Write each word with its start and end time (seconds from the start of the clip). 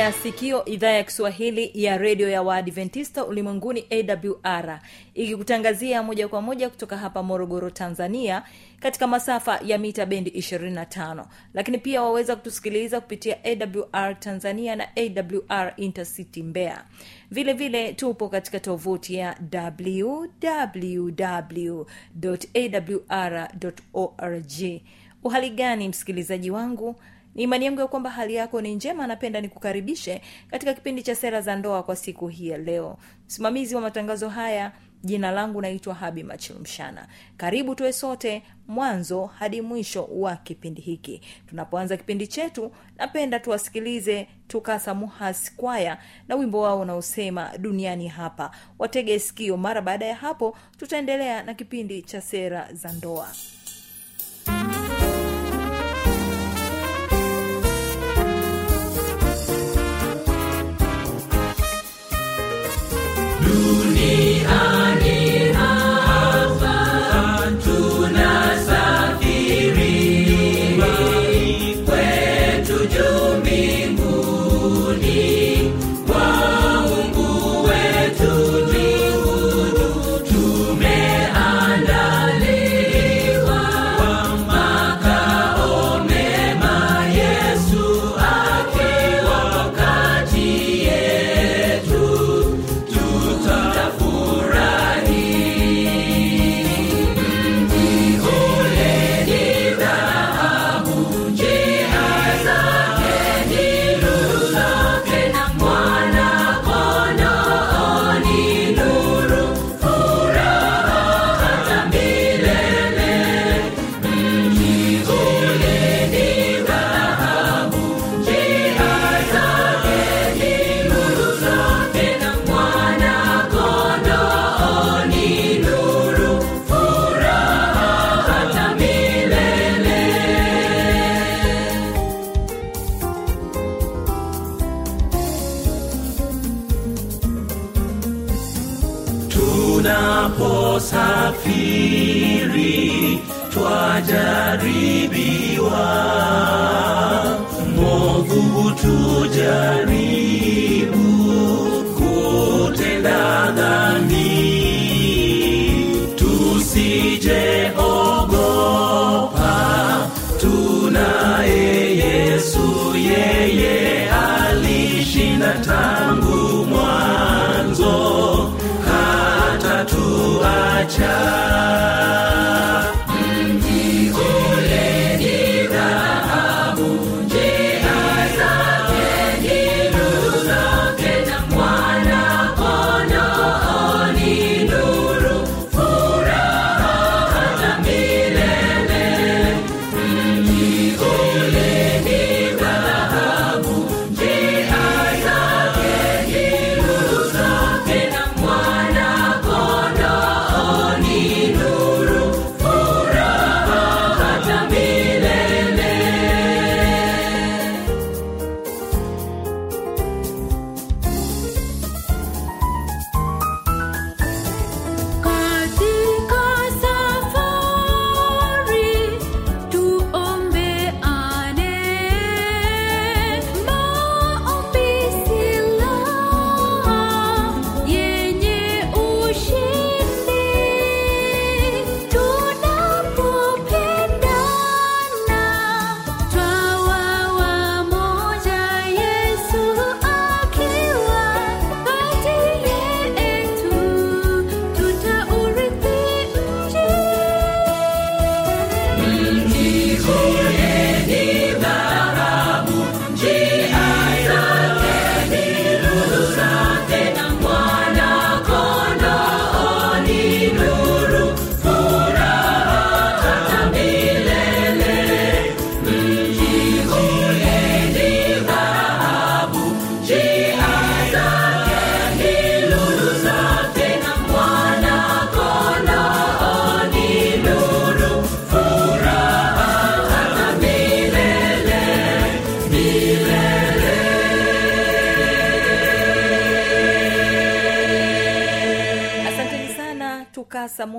unaitegea 0.00 0.22
sikio 0.32 0.64
idhaa 0.64 0.90
ya 0.90 1.04
kiswahili 1.04 1.70
ya 1.74 1.98
redio 1.98 2.28
ya 2.28 2.42
waadventista 2.42 3.24
ulimwenguni 3.26 3.84
awr 3.90 4.80
ikikutangazia 5.14 6.02
moja 6.02 6.28
kwa 6.28 6.42
moja 6.42 6.70
kutoka 6.70 6.96
hapa 6.96 7.22
morogoro 7.22 7.70
tanzania 7.70 8.42
katika 8.80 9.06
masafa 9.06 9.60
ya 9.64 9.78
mita 9.78 10.06
bendi 10.06 10.30
25 10.30 11.24
lakini 11.54 11.78
pia 11.78 12.02
waweza 12.02 12.36
kutusikiliza 12.36 13.00
kupitia 13.00 13.36
awr 13.44 14.20
tanzania 14.20 14.76
na 14.76 14.88
awr 14.96 15.72
intercity 15.76 16.42
mbea 16.42 16.84
vile 17.30 17.52
vile 17.52 17.92
tupo 17.92 18.28
katika 18.28 18.60
tovuti 18.60 19.14
ya 19.14 19.36
www.awr.org 23.52 24.80
uhali 25.24 25.50
gani 25.50 25.88
msikilizaji 25.88 26.50
wangu 26.50 26.96
ni 27.34 27.42
imani 27.42 27.64
yangu 27.64 27.80
ya 27.80 27.86
kwamba 27.86 28.10
hali 28.10 28.34
yako 28.34 28.60
ni 28.60 28.74
njema 28.74 29.06
napenda 29.06 29.40
nikukaribishe 29.40 30.22
katika 30.50 30.74
kipindi 30.74 31.02
cha 31.02 31.14
sera 31.14 31.40
za 31.40 31.56
ndoa 31.56 31.82
kwa 31.82 31.96
siku 31.96 32.28
hii 32.28 32.48
ya 32.48 32.58
leo. 32.58 32.98
Msimamizi 33.26 33.74
wa 33.74 33.80
matangazo 33.80 34.28
haya 34.28 34.72
jina 35.04 35.30
langu 35.30 35.60
naitwa 35.62 35.94
habi 35.94 36.22
machilumshana. 36.22 37.06
Karibu 37.36 37.74
tuwe 37.74 37.92
sote 37.92 38.42
mwanzo 38.68 39.26
hadi 39.26 39.60
mwisho 39.62 40.04
wa 40.04 40.36
kipindi 40.36 40.80
hiki. 40.80 41.20
Tunapoanza 41.46 41.96
kipindi 41.96 42.26
chetu 42.26 42.72
napenda 42.96 43.40
tuwasikilize 43.40 44.28
tukasa 44.48 44.94
muhas 44.94 45.56
kwaya 45.56 45.98
na 46.28 46.36
wimbo 46.36 46.60
wao 46.60 46.80
unaosema 46.80 47.58
duniani 47.58 48.08
hapa. 48.08 48.50
Watege 48.78 49.18
sikio 49.18 49.56
mara 49.56 49.82
baada 49.82 50.06
ya 50.06 50.14
hapo 50.14 50.56
tutaendelea 50.78 51.42
na 51.42 51.54
kipindi 51.54 52.02
cha 52.02 52.20
sera 52.20 52.68
za 52.72 52.92
ndoa 52.92 53.28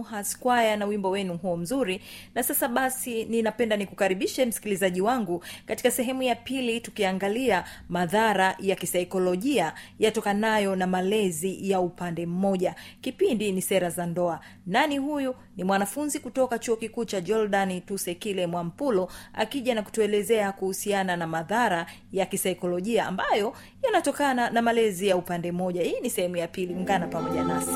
muha 0.01 0.23
squire 0.23 0.75
na 0.75 0.85
wimbo 0.85 1.09
wenu 1.09 1.37
huo 1.37 1.57
mzuri. 1.57 2.01
Na 2.35 2.43
sasa 2.43 2.67
basi 2.67 3.25
ninapenda 3.25 3.77
nikukaribishe 3.77 4.45
msikilizaji 4.45 5.01
wangu 5.01 5.43
katika 5.65 5.91
sehemu 5.91 6.23
ya 6.23 6.35
pili 6.35 6.79
tukiangalia 6.81 7.63
madhara 7.89 8.55
ya 8.59 8.75
kisaikolojia 8.75 9.73
yatokanayo 9.99 10.75
na 10.75 10.87
malezi 10.87 11.69
ya 11.71 11.79
upande 11.79 12.25
mmoja. 12.25 12.75
Kipindi 13.01 13.51
ni 13.51 13.61
sera 13.61 13.89
za 13.89 14.05
ndoa. 14.05 14.39
Nani 14.67 14.97
huyu? 14.97 15.35
Ni 15.57 15.63
mwanafunzi 15.63 16.19
kutoka 16.19 16.59
chuo 16.59 16.75
kikuu 16.75 17.05
cha 17.05 17.21
jordani 17.21 17.81
tusekile 17.81 18.47
mwampulo 18.47 19.11
akija 19.33 19.75
na 19.75 19.81
kutuelezea 19.81 20.51
kuhusiana 20.51 21.17
na 21.17 21.27
madhara 21.27 21.85
ya 22.11 22.25
kisaikolojia 22.25 23.05
ambayo 23.05 23.53
yanatokana 23.83 24.49
na 24.49 24.61
malezi 24.61 25.07
ya 25.07 25.17
upande 25.17 25.51
mmoja. 25.51 25.81
Hii 25.83 25.99
ni 26.01 26.09
sehemu 26.09 26.37
ya 26.37 26.47
pili 26.47 26.73
ungana 26.73 27.07
pamoja 27.07 27.43
nasi 27.43 27.71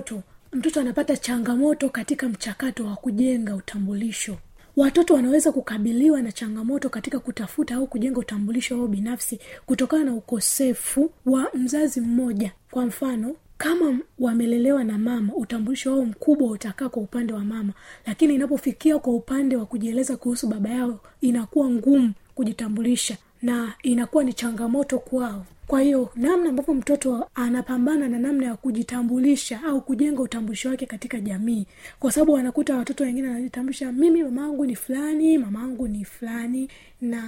mtoto 0.00 0.22
mtoto 0.52 0.80
anapata 0.80 1.16
changamoto 1.16 1.88
katika 1.88 2.28
mchakato 2.28 2.84
wa 2.86 2.96
kujenga 2.96 3.54
utambulisho. 3.56 4.36
Watoto 4.76 5.14
wanaweza 5.14 5.52
kukabiliwa 5.52 6.22
na 6.22 6.32
changamoto 6.32 6.88
katika 6.88 7.18
kutafuta 7.18 7.74
au 7.74 7.86
kujenga 7.86 8.18
utambulisho 8.20 8.78
wao 8.78 8.86
binafsi 8.88 9.40
kutokana 9.66 10.04
na 10.04 10.14
ukosefu 10.14 11.10
wa 11.26 11.50
mzazi 11.54 12.00
mmoja. 12.00 12.52
Kwa 12.70 12.86
mfano 12.86 13.34
kama 13.58 13.98
wamelelewa 14.18 14.84
na 14.84 14.98
mama 14.98 15.34
utambulisho 15.34 15.92
wao 15.92 16.04
mkubwa 16.04 16.50
utakaa 16.50 16.88
kwa 16.88 17.02
upande 17.02 17.32
wa 17.32 17.44
mama. 17.44 17.72
Lakini 18.06 18.34
inapofikia 18.34 18.98
kwa 18.98 19.14
upande 19.14 19.56
wa 19.56 19.66
kujieleza 19.66 20.16
kuhusu 20.16 20.46
baba 20.46 20.70
yao 20.70 21.00
inakuwa 21.20 21.70
ngumu 21.70 22.12
kujitambulisha 22.34 23.16
na 23.42 23.72
inakuwa 23.82 24.24
ni 24.24 24.32
changamoto 24.32 24.98
kwao 24.98 25.46
kwa 25.70 25.80
hiyo 25.80 26.10
namna 26.16 26.48
ambavyo 26.50 26.74
mtoto 26.74 27.28
anapambana 27.34 28.08
na 28.08 28.18
namna 28.18 28.46
ya 28.46 28.56
kujitambulisha 28.56 29.60
au 29.66 29.80
kujenga 29.80 30.22
utambulisho 30.22 30.68
wake 30.68 30.86
katika 30.86 31.20
jamii. 31.20 31.66
Kwa 32.00 32.12
sababu 32.12 32.32
wanakuta 32.32 32.76
watoto 32.76 33.04
wengine 33.04 33.28
wanajitambulisha 33.28 33.92
mimi 33.92 34.22
mamaangu 34.22 34.66
ni 34.66 34.76
fulani 34.76 35.38
mamaangu 35.38 35.88
ni 35.88 36.04
fulani 36.04 36.68
na 37.00 37.22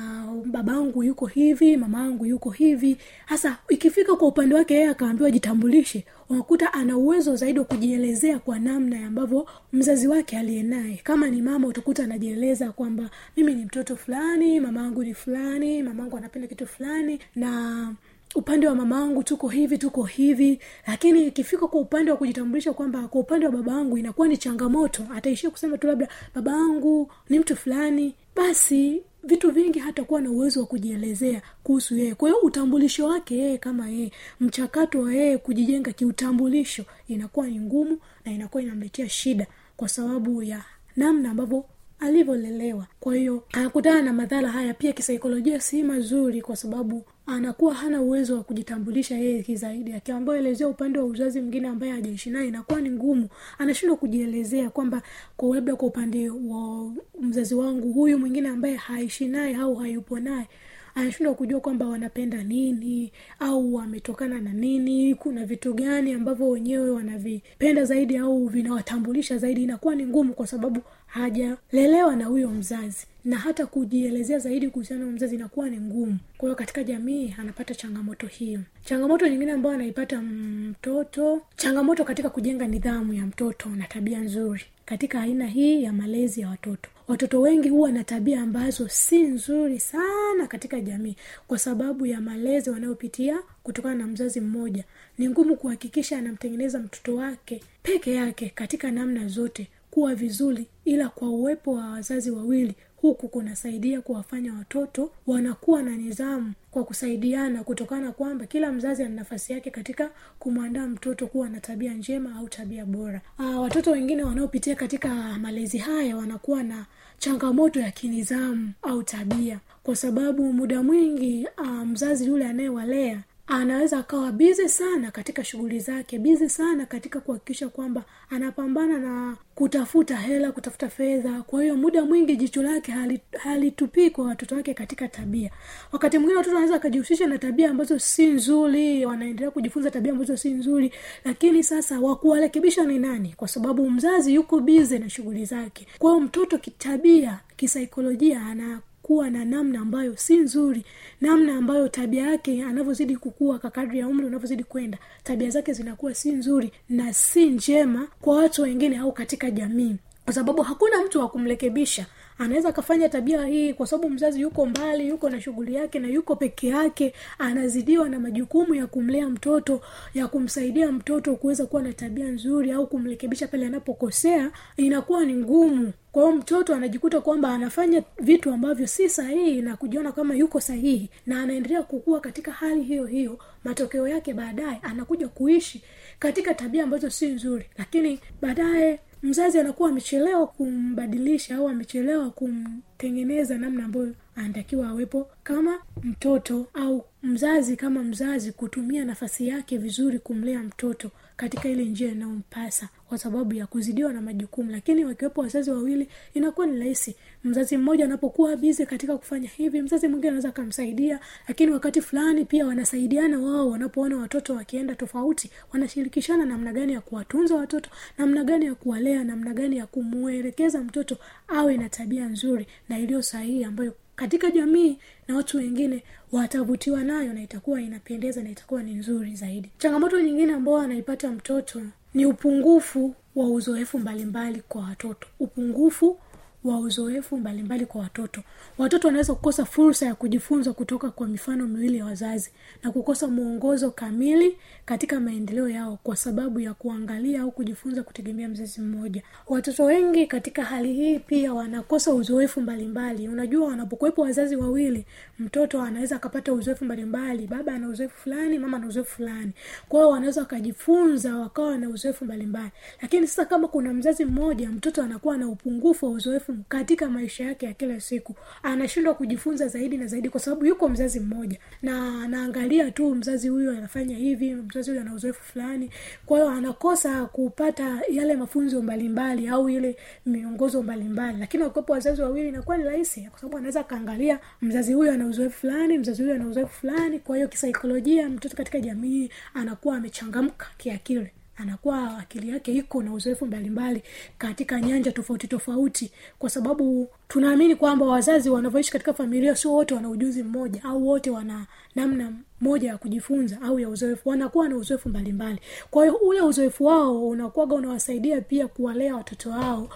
babangu 0.47 1.03
yuko 1.05 1.27
hivi 1.27 1.77
mamaangu 1.77 2.27
yuko 2.27 2.51
hivi. 2.51 2.97
Hasa 3.27 3.59
ikifika 3.69 4.17
kwa 4.17 4.29
upande 4.29 4.55
wake 4.55 4.75
yeye 4.75 4.89
akaambiwa 4.89 5.31
jitambulishe 5.31 6.05
unakuta 6.29 6.73
ana 6.73 6.97
uwezo 6.97 7.37
zaidi 7.37 7.59
wa 7.59 7.65
kujielezea 7.65 8.39
kwa 8.39 8.59
namna 8.59 9.07
ambavyo 9.07 9.47
mzazi 9.73 10.09
wake 10.09 10.39
aliyenaye 10.39 11.01
kama 11.05 11.29
ni 11.31 11.43
mama 11.43 11.69
utakuta 11.69 12.05
anajieleza 12.05 12.73
kwamba 12.73 13.11
mimi 13.37 13.55
ni 13.55 13.65
mtoto 13.65 13.97
fulani 13.97 14.61
mamaangu 14.61 15.05
ni 15.05 15.15
fulani 15.15 15.83
mamaangu 15.83 16.17
anapenda 16.17 16.49
kitu 16.49 16.67
fulani 16.67 17.19
na 17.37 17.95
upande 18.35 18.67
wa 18.69 18.75
mama 18.75 19.01
wangu 19.01 19.23
tuko 19.23 19.49
hivi 19.49 19.79
tuko 19.79 20.03
hivi. 20.03 20.59
Lakini 20.87 21.27
ikifika 21.27 21.67
kwa 21.67 21.81
upande 21.81 22.11
wa 22.11 22.17
kujitambulisha 22.17 22.73
kwamba 22.73 23.09
kwa 23.09 23.21
upande 23.21 23.47
wa 23.47 23.53
baba 23.53 23.75
wangu 23.77 23.99
inakuwa 23.99 24.29
ni 24.29 24.37
changamoto 24.37 25.03
ataishia 25.15 25.51
kusema 25.51 25.79
tu 25.79 25.87
labda 25.87 26.09
baba 26.35 26.53
wangu 26.57 27.11
ni 27.29 27.39
mtu 27.39 27.57
fulani. 27.57 28.15
Basi 28.37 29.03
vitu 29.25 29.51
vingi 29.51 29.79
hatakuwa 29.79 30.21
na 30.21 30.31
uwezo 30.31 30.61
wa 30.61 30.67
kujielezea 30.67 31.43
kuhusu 31.63 31.97
yeye. 31.97 32.15
Kwa 32.15 32.29
hiyo 32.29 32.41
utambulisho 32.41 33.07
wake 33.07 33.37
yeye 33.37 33.59
kama 33.59 33.89
yeye 33.89 34.13
mchakato 34.41 35.01
wa 35.01 35.15
yeye 35.15 35.39
kujijenga 35.39 35.93
kiutambulisho 35.93 36.85
inakuwa 37.09 37.47
ni 37.47 37.61
ngumu 37.61 37.99
na 38.25 38.33
inakuwa 38.33 38.63
inamletea 38.63 39.09
shida 39.09 39.47
kwa 39.77 39.89
sababu 39.89 40.43
ya 40.43 40.63
namna 40.97 41.31
ambavyo 41.31 41.65
alivyolelewa. 42.03 42.87
Kwa 43.01 43.17
hiyo 43.17 43.43
anakutana 43.53 44.03
na 44.03 44.13
madhara 44.13 44.49
haya. 44.49 44.75
Pia 44.75 44.93
kisaikolojia 44.93 45.61
si 45.61 45.83
mazuri 45.83 46.43
kwa 46.43 46.57
sababu 46.57 47.05
anakuwa 47.27 47.75
hana 47.75 48.03
uwezo 48.03 48.37
wa 48.37 48.43
kujitambulisha 48.43 49.19
yeye 49.19 49.43
kizaidi 49.43 49.93
akiambiwa 49.93 50.39
elezea 50.39 50.69
upande 50.69 50.99
wa 50.99 51.05
uzazi 51.05 51.41
mwingine 51.41 51.69
ambaye 51.69 51.93
hajaishi 51.93 52.31
naye 52.31 52.49
inakuwa 52.49 52.81
ni 52.81 52.91
ngumu. 52.91 53.29
Anashindwa 53.59 53.97
kujielezea 53.97 54.71
kwamba 54.71 55.03
kwa 55.37 55.55
labda 55.55 55.77
kwa 55.77 55.89
upande 55.89 56.31
wa 56.31 56.93
mzazi 57.21 57.55
wangu 57.55 57.93
huyu 57.93 58.19
mwingine 58.19 58.49
ambaye 58.49 58.77
haishi 58.77 59.29
naye 59.29 59.57
au 59.57 59.75
hayupo 59.75 60.21
naye 60.21 60.47
anashindwa 60.95 61.35
kujua 61.35 61.61
kwamba 61.61 61.87
wanapenda 61.87 62.43
nini 62.43 63.13
au 63.41 63.75
wametokana 63.75 64.41
na 64.41 64.53
nini 64.53 65.15
kuna 65.15 65.45
vitu 65.47 65.75
gani 65.75 66.13
ambavyo 66.13 66.49
wenyewe 66.49 66.91
wanavipenda 66.91 67.85
zaidi 67.85 68.17
au 68.17 68.47
vinawatambulisha 68.47 69.39
zaidi. 69.39 69.63
Inakuwa 69.63 69.95
ni 69.95 70.07
ngumu 70.07 70.33
kwa 70.35 70.47
sababu 70.47 70.81
hajalelewa 71.07 72.17
na 72.17 72.25
huyo 72.25 72.51
mzazi 72.51 73.07
na 73.25 73.37
hata 73.37 73.67
kujielezea 73.67 74.39
zaidi 74.39 74.69
kuhusiana 74.71 75.05
na 75.07 75.13
mzazi 75.13 75.35
inakuwa 75.35 75.69
ni 75.71 75.77
ngumu. 75.81 76.19
Kwa 76.39 76.49
hiyo 76.49 76.57
katika 76.57 76.85
jamii 76.85 77.35
anapata 77.39 77.75
changamoto 77.75 78.27
hiyo. 78.27 78.61
Changamoto 78.85 79.29
nyingine 79.29 79.53
ambayo 79.53 79.75
anaipata 79.75 80.23
mtoto 80.23 81.43
changamoto 81.57 82.05
katika 82.05 82.31
kujenga 82.31 82.67
nidhamu 82.67 83.13
ya 83.15 83.27
mtoto 83.27 83.69
na 83.69 83.87
tabia 83.87 84.19
nzuri 84.21 84.63
katika 84.93 85.21
aina 85.21 85.47
hii 85.47 85.83
ya 85.83 85.93
malezi 85.93 86.41
ya 86.41 86.49
watoto. 86.49 86.91
Watoto 87.09 87.41
wengi 87.41 87.69
huwa 87.69 87.93
na 87.93 88.05
tabia 88.05 88.41
ambazo 88.43 88.89
si 88.89 89.23
nzuri 89.23 89.81
sana 89.81 90.47
katika 90.49 90.81
jamii 90.81 91.17
kwa 91.47 91.59
sababu 91.59 92.07
ya 92.07 92.21
malezi 92.21 92.71
wanayopitia 92.71 93.39
kutokana 93.63 93.95
na 93.95 94.07
mzazi 94.07 94.41
mmoja. 94.41 94.85
Ni 95.19 95.29
ngumu 95.29 95.57
kuhakikisha 95.57 96.19
anamtengeneza 96.19 96.79
mtoto 96.79 97.17
wake 97.17 97.63
peke 97.83 98.15
yake 98.15 98.53
katika 98.55 98.91
namna 98.91 99.29
zote 99.29 99.69
kuwa 99.91 100.15
vizuri 100.15 100.67
ila 100.85 101.09
kwa 101.09 101.29
uwepo 101.31 101.73
wa 101.73 101.91
wazazi 101.91 102.31
wawili 102.31 102.75
huku 103.03 103.29
kunasaidia 103.29 104.01
kuwafanya 104.01 104.55
watoto 104.55 105.11
wanakuwa 105.27 105.83
na 105.83 105.91
nidhamu 105.97 106.53
kwa 106.71 106.85
kusaidiana 106.85 107.65
kutokana 107.65 108.13
kwamba 108.13 108.47
kila 108.47 108.73
mzazi 108.73 109.03
ana 109.03 109.15
nafasi 109.15 109.53
yake 109.53 109.71
katika 109.71 110.11
kumwandaa 110.39 110.87
mtoto 110.87 111.27
kuwa 111.27 111.49
na 111.49 111.61
tabia 111.61 111.95
njema 111.95 112.37
au 112.37 112.49
tabia 112.49 112.85
bora. 112.85 113.21
Aa, 113.39 113.61
watoto 113.61 113.91
wengine 113.91 114.23
wanaopitia 114.25 114.75
katika 114.75 115.15
malezi 115.39 115.79
haya 115.79 116.17
wanakuwa 116.17 116.63
na 116.63 116.87
changamoto 117.19 117.81
ya 117.81 117.91
kinidhamu 117.91 118.73
au 118.83 119.03
tabia. 119.03 119.61
Kwa 119.83 119.97
sababu 119.97 120.53
muda 120.53 120.83
mwingi 120.83 121.47
aa, 121.59 121.85
mzazi 121.85 122.27
yule 122.27 122.47
anayewalea 122.47 123.21
anaweza 123.47 123.99
akawa 123.99 124.33
bizi 124.33 124.69
sana 124.69 125.11
katika 125.11 125.45
shughuli 125.45 125.81
zake 125.81 126.19
bizi 126.19 126.49
sana 126.51 126.87
katika 126.87 127.21
kuhakikisha 127.21 127.69
kwamba 127.69 128.05
anapambana 128.31 128.99
na 128.99 129.37
kutafuta 129.55 130.17
hela 130.17 130.53
kutafuta 130.53 130.89
fedha. 130.89 131.43
Kwa 131.43 131.63
hiyo 131.63 131.77
muda 131.77 132.05
mwingi 132.05 132.37
jicho 132.37 132.63
lake 132.63 132.93
halitupii 133.39 134.01
hali 134.01 134.11
kwa 134.11 134.25
watoto 134.25 134.55
wake 134.55 134.75
katika 134.75 135.09
tabia. 135.09 135.51
Wakati 135.93 136.19
mwingine 136.19 136.37
watoto 136.39 136.55
wanaweza 136.55 136.75
wakajihusisha 136.75 137.27
na 137.27 137.39
tabia 137.39 137.71
ambazo 137.71 137.99
si 137.99 138.27
nzuri 138.27 139.07
wanaendelea 139.07 139.51
kujifunza 139.51 139.91
tabia 139.91 140.13
ambazo 140.13 140.37
si 140.37 140.51
nzuri 140.51 140.93
lakini 141.25 141.63
sasa 141.63 142.01
wakuwarekebisha 142.01 142.85
ni 142.85 142.99
nani? 142.99 143.35
Kwa 143.37 143.49
sababu 143.49 143.91
mzazi 143.91 144.35
yuko 144.35 144.61
bize 144.61 144.99
na 144.99 145.11
shughuli 145.11 145.45
zake. 145.45 145.87
Kwa 145.99 146.11
hiyo 146.13 146.25
mtoto 146.25 146.59
kitabia 146.59 147.41
kisaikolojia 147.57 148.43
ana 148.47 148.81
kuwa 149.03 149.31
na 149.31 149.45
namna 149.45 149.81
ambayo 149.81 150.17
si 150.17 150.37
nzuri 150.37 150.85
namna 151.21 151.57
ambayo 151.57 151.89
tabia 151.89 152.27
yake 152.27 152.63
anavyozidi 152.63 153.17
kukua 153.17 153.59
kakadri 153.59 153.99
ya 153.99 154.09
umri 154.09 154.27
unavyozidi 154.27 154.65
kwenda 154.65 154.99
tabia 155.25 155.51
zake 155.51 155.73
zinakuwa 155.73 156.15
si 156.15 156.33
nzuri 156.33 156.73
na 156.89 157.13
si 157.13 157.47
njema 157.47 158.09
kwa 158.21 158.37
watu 158.37 158.63
wengine 158.63 158.99
au 158.99 159.13
katika 159.13 159.51
jamii 159.51 159.97
kwa 160.25 160.33
sababu 160.35 160.63
hakuna 160.63 161.03
mtu 161.05 161.21
wa 161.21 161.29
kumrekebisha. 161.29 162.07
Anaweza 162.39 162.69
akafanya 162.69 163.09
tabia 163.09 163.47
hii 163.47 163.75
kwa 163.75 163.87
sababu 163.87 164.11
mzazi 164.11 164.41
yuko 164.41 164.67
mbali 164.67 165.09
yuko 165.09 165.31
na 165.31 165.41
shughuli 165.41 165.75
yake 165.75 165.99
na 165.99 166.09
yuko 166.09 166.37
peke 166.37 166.69
yake 166.69 167.15
anazidiwa 167.39 168.09
na 168.09 168.21
majukumu 168.21 168.75
ya 168.75 168.87
kumlea 168.87 169.29
mtoto 169.29 169.81
ya 170.15 170.27
kumsaidia 170.29 170.93
mtoto 170.93 171.37
kuweza 171.37 171.67
kuwa 171.67 171.83
na 171.83 171.93
tabia 171.93 172.27
nzuri 172.29 172.73
au 172.73 172.87
kumrekebisha 172.87 173.49
pale 173.49 173.67
anapokosea 173.67 174.51
inakuwa 174.77 175.25
ni 175.25 175.35
ngumu. 175.35 175.93
Kwa 176.13 176.23
hiyo 176.23 176.37
mtoto 176.37 176.75
anajikuta 176.75 177.21
kwamba 177.21 177.49
anafanya 177.55 178.03
vitu 178.19 178.53
ambavyo 178.53 178.87
si 178.87 179.09
sahihi 179.09 179.63
na 179.63 179.77
kujiona 179.77 180.13
kama 180.13 180.35
yuko 180.35 180.61
sahihi 180.61 181.11
na 181.27 181.43
anaendelea 181.43 181.83
kukua 181.83 182.21
katika 182.21 182.53
hali 182.53 182.83
hiyo 182.83 183.07
hiyo 183.07 183.39
matokeo 183.65 184.09
yake 184.09 184.35
baadaye 184.35 184.79
anakuja 184.83 185.29
kuishi 185.29 185.83
katika 186.23 186.55
tabia 186.55 186.85
ambazo 186.85 187.11
si 187.11 187.27
nzuri. 187.27 187.65
Lakini 187.79 188.21
baadaye 188.43 189.01
mzazi 189.23 189.59
anakuwa 189.59 189.89
amechelewa 189.91 190.47
kumbadilisha 190.47 191.57
au 191.57 191.69
amechelewa 191.69 192.31
kumtengeneza 192.31 193.59
namna 193.59 193.85
ambayo 193.85 194.15
anatakiwa 194.37 194.89
awepo 194.89 195.31
kama 195.43 195.79
mtoto 196.03 196.67
au 196.75 197.05
mzazi 197.23 197.77
kama 197.77 198.03
mzazi 198.03 198.53
kutumia 198.53 199.05
nafasi 199.05 199.49
yake 199.49 199.79
vizuri 199.79 200.19
kumlea 200.19 200.63
mtoto 200.63 201.11
katika 201.43 201.69
ile 201.69 201.85
njia 201.85 202.11
inayompasa 202.13 202.89
kwa 203.09 203.19
sababu 203.19 203.55
ya 203.55 203.67
kuzidiwa 203.67 204.13
na 204.13 204.21
majukumu. 204.21 204.71
Lakini 204.71 205.05
wakiwepo 205.05 205.41
wazazi 205.41 205.71
wawili 205.71 206.09
inakuwa 206.35 206.67
ni 206.67 206.79
rahisi. 206.79 207.17
Mzazi 207.45 207.77
mmoja 207.77 208.05
anapokuwa 208.05 208.57
bizi 208.57 208.87
katika 208.87 209.19
kufanya 209.19 209.49
hivi 209.49 209.83
mzazi 209.83 210.09
mwingine 210.09 210.29
anaweza 210.29 210.49
akamsaidia. 210.49 211.21
Lakini 211.49 211.73
wakati 211.73 212.01
fulani 212.01 212.45
pia 212.45 212.67
wanasaidiana 212.67 213.39
wao 213.41 213.71
wanapoona 213.71 214.17
watoto 214.17 214.55
wakienda 214.55 214.95
tofauti 214.95 215.51
wanashirikishana 215.73 216.45
namna 216.45 216.73
gani 216.73 216.93
ya 216.93 217.01
kuwatunza 217.01 217.55
watoto 217.55 217.91
namna 218.19 218.45
gani 218.45 218.65
ya 218.67 218.75
kuwalea 218.75 219.25
namna 219.25 219.55
gani 219.55 219.77
ya 219.77 219.87
kumwelekeza 219.87 220.81
mtoto 220.85 221.17
awe 221.49 221.77
na 221.77 221.89
tabia 221.89 222.25
nzuri 222.29 222.67
na 222.89 222.99
iliyo 222.99 223.23
sahihi 223.23 223.65
ambayo 223.65 223.95
katika 224.17 224.51
jamii 224.51 224.99
na 225.29 225.37
watu 225.37 225.57
wengine 225.57 226.03
watavutiwa 226.33 227.05
nayo 227.05 227.33
na 227.33 227.43
itakuwa 227.43 227.81
inapendeza 227.81 228.43
na 228.43 228.51
itakuwa 228.51 228.83
ni 228.83 228.95
nzuri 228.95 229.35
zaidi. 229.35 229.71
Changamoto 229.79 230.21
nyingine 230.21 230.53
ambayo 230.53 230.79
anaipata 230.79 231.31
mtoto 231.31 231.83
ni 232.15 232.27
upungufu 232.27 233.15
wa 233.35 233.51
uzoefu 233.51 233.99
mbalimbali 233.99 234.63
kwa 234.69 234.83
watoto. 234.83 235.27
Upungufu 235.41 236.19
wa 236.65 236.79
uzoefu 236.81 237.37
mbalimbali 237.37 237.87
kwa 237.87 238.01
watoto. 238.01 238.43
Watoto 238.79 239.09
wanaweza 239.09 239.35
kukosa 239.35 239.65
fursa 239.65 240.07
ya 240.07 240.15
kujifunza 240.15 240.73
kutoka 240.73 241.11
kwa 241.11 241.27
mifano 241.29 241.67
miwili 241.67 241.99
ya 241.99 242.05
wazazi 242.05 242.51
na 242.83 242.91
kukosa 242.93 243.29
mwongozo 243.29 243.91
kamili 243.91 244.57
katika 244.85 245.21
maendeleo 245.21 245.69
yao 245.69 245.99
kwa 246.03 246.17
sababu 246.17 246.61
ya 246.61 246.75
kuangalia 246.75 247.41
au 247.43 247.51
kujifunza 247.51 248.03
kutegemea 248.03 248.49
mzazi 248.49 248.81
mmoja. 248.81 249.23
Watoto 249.49 249.85
wengi 249.85 250.27
katika 250.27 250.65
hali 250.65 250.93
hii 250.93 251.19
pia 251.19 251.55
wanakosa 251.55 252.15
uzoefu 252.15 252.61
mbalimbali. 252.61 253.29
Unajua 253.29 253.69
wanapokuwepo 253.69 254.23
wazazi 254.23 254.57
wawili 254.57 255.07
mtoto 255.39 255.83
anaweza 255.83 256.17
akapata 256.17 256.53
uzoefu 256.53 256.85
mbalimbali. 256.85 257.47
Baba 257.47 257.75
ana 257.75 257.89
uzoefu 257.89 258.17
fulani 258.17 258.59
mama 258.59 258.77
ana 258.77 258.87
uzoefu 258.87 259.11
fulani. 259.17 259.53
Kwao 259.89 260.11
wanaweza 260.11 260.41
wakajifunza 260.41 261.37
wakawa 261.37 261.79
na 261.79 261.89
uzoefu 261.89 262.25
mbalimbali. 262.25 262.71
Lakini 263.03 263.27
sasa 263.27 263.45
kama 263.45 263.69
kuna 263.69 263.93
mzazi 263.93 264.25
mmoja 264.25 264.69
mtoto 264.71 265.03
anakuwa 265.03 265.37
na 265.39 265.49
upungufu 265.49 266.07
wa 266.07 266.13
uzoefu 266.13 266.52
katika 266.69 267.09
maisha 267.11 267.45
yake 267.45 267.67
ya 267.67 267.73
kila 267.75 268.01
siku. 268.01 268.35
Anashindwa 268.63 269.15
kujifunza 269.15 269.69
zaidi 269.69 269.97
na 269.97 270.07
zaidi 270.07 270.29
kwa 270.29 270.41
sababu 270.41 270.67
yuko 270.67 270.89
mzazi 270.89 271.21
mmoja. 271.21 271.59
Na 271.83 272.23
anaangalia 272.23 272.91
tu 272.91 273.15
mzazi 273.15 273.49
huyu 273.49 273.71
anafanya 273.71 274.17
hivi 274.17 274.55
mzazi 274.55 274.91
huyu 274.91 275.01
ana 275.03 275.15
uzoefu 275.15 275.43
fulani. 275.43 275.91
Kwa 276.27 276.39
hiyo 276.39 276.51
anakosa 276.51 277.27
kupata 277.27 278.01
yale 278.11 278.37
mafunzo 278.37 278.83
mbalimbali 278.83 279.49
au 279.49 279.69
ile 279.71 279.97
miongozo 280.27 280.83
mbalimbali. 280.83 281.39
Lakini 281.39 281.63
wakiwepo 281.63 281.93
wazazi 281.93 282.23
wawili 282.23 282.49
inakuwa 282.49 282.77
ni 282.77 282.85
rahisi 282.85 283.21
kwa 283.31 283.39
sababu 283.41 283.57
anaweza 283.57 283.81
akaangalia 283.81 284.39
mzazi 284.63 284.93
huyu 284.95 285.11
ana 285.13 285.27
uzoefu 285.27 285.59
fulani 285.61 285.99
mzazi 285.99 286.23
huyu 286.23 286.35
ana 286.35 286.47
uzoefu 286.47 286.73
fulani. 286.81 287.19
Kwa 287.19 287.37
hiyo 287.37 287.49
kisaikolojia 287.49 288.29
mtoto 288.29 288.57
katika 288.57 288.81
jamii 288.81 289.31
anakuwa 289.55 289.97
amechangamka 289.97 290.67
kiakili 290.79 291.31
anakuwa 291.57 292.19
akili 292.19 292.49
yake 292.49 292.73
iko 292.73 293.03
na 293.03 293.13
uzoefu 293.13 293.47
mbalimbali 293.47 294.03
katika 294.39 294.81
nyanja 294.81 295.13
tofauti 295.13 295.49
tofauti 295.49 296.13
kwa 296.39 296.51
sababu 296.51 297.09
tunaamini 297.29 297.77
kwamba 297.77 298.07
wazazi 298.07 298.51
wanavyoishi 298.51 298.93
katika 298.93 299.15
familia 299.15 299.57
sio 299.57 299.73
wote 299.73 299.95
wana 299.95 300.09
ujuzi 300.09 300.43
mmoja 300.43 300.85
au 300.85 301.07
wote 301.09 301.31
wana 301.31 301.67
namna 301.95 302.33
moja 302.61 302.89
ya 302.89 302.99
kujifunza 302.99 303.59
au 303.63 303.81
ya 303.81 303.89
uzoefu 303.89 304.29
wanakuwa 304.29 304.69
na 304.69 304.77
uzoefu 304.77 305.09
mbalimbali. 305.09 305.59
Kwa 305.91 306.03
hiyo 306.05 306.17
ule 306.17 306.41
uzoefu 306.41 306.85
wao 306.85 307.29
unakuwaga 307.29 307.75
unawasaidia 307.75 308.41
pia 308.41 308.69
kuwalea 308.69 309.17
watoto 309.17 309.51
wao 309.51 309.89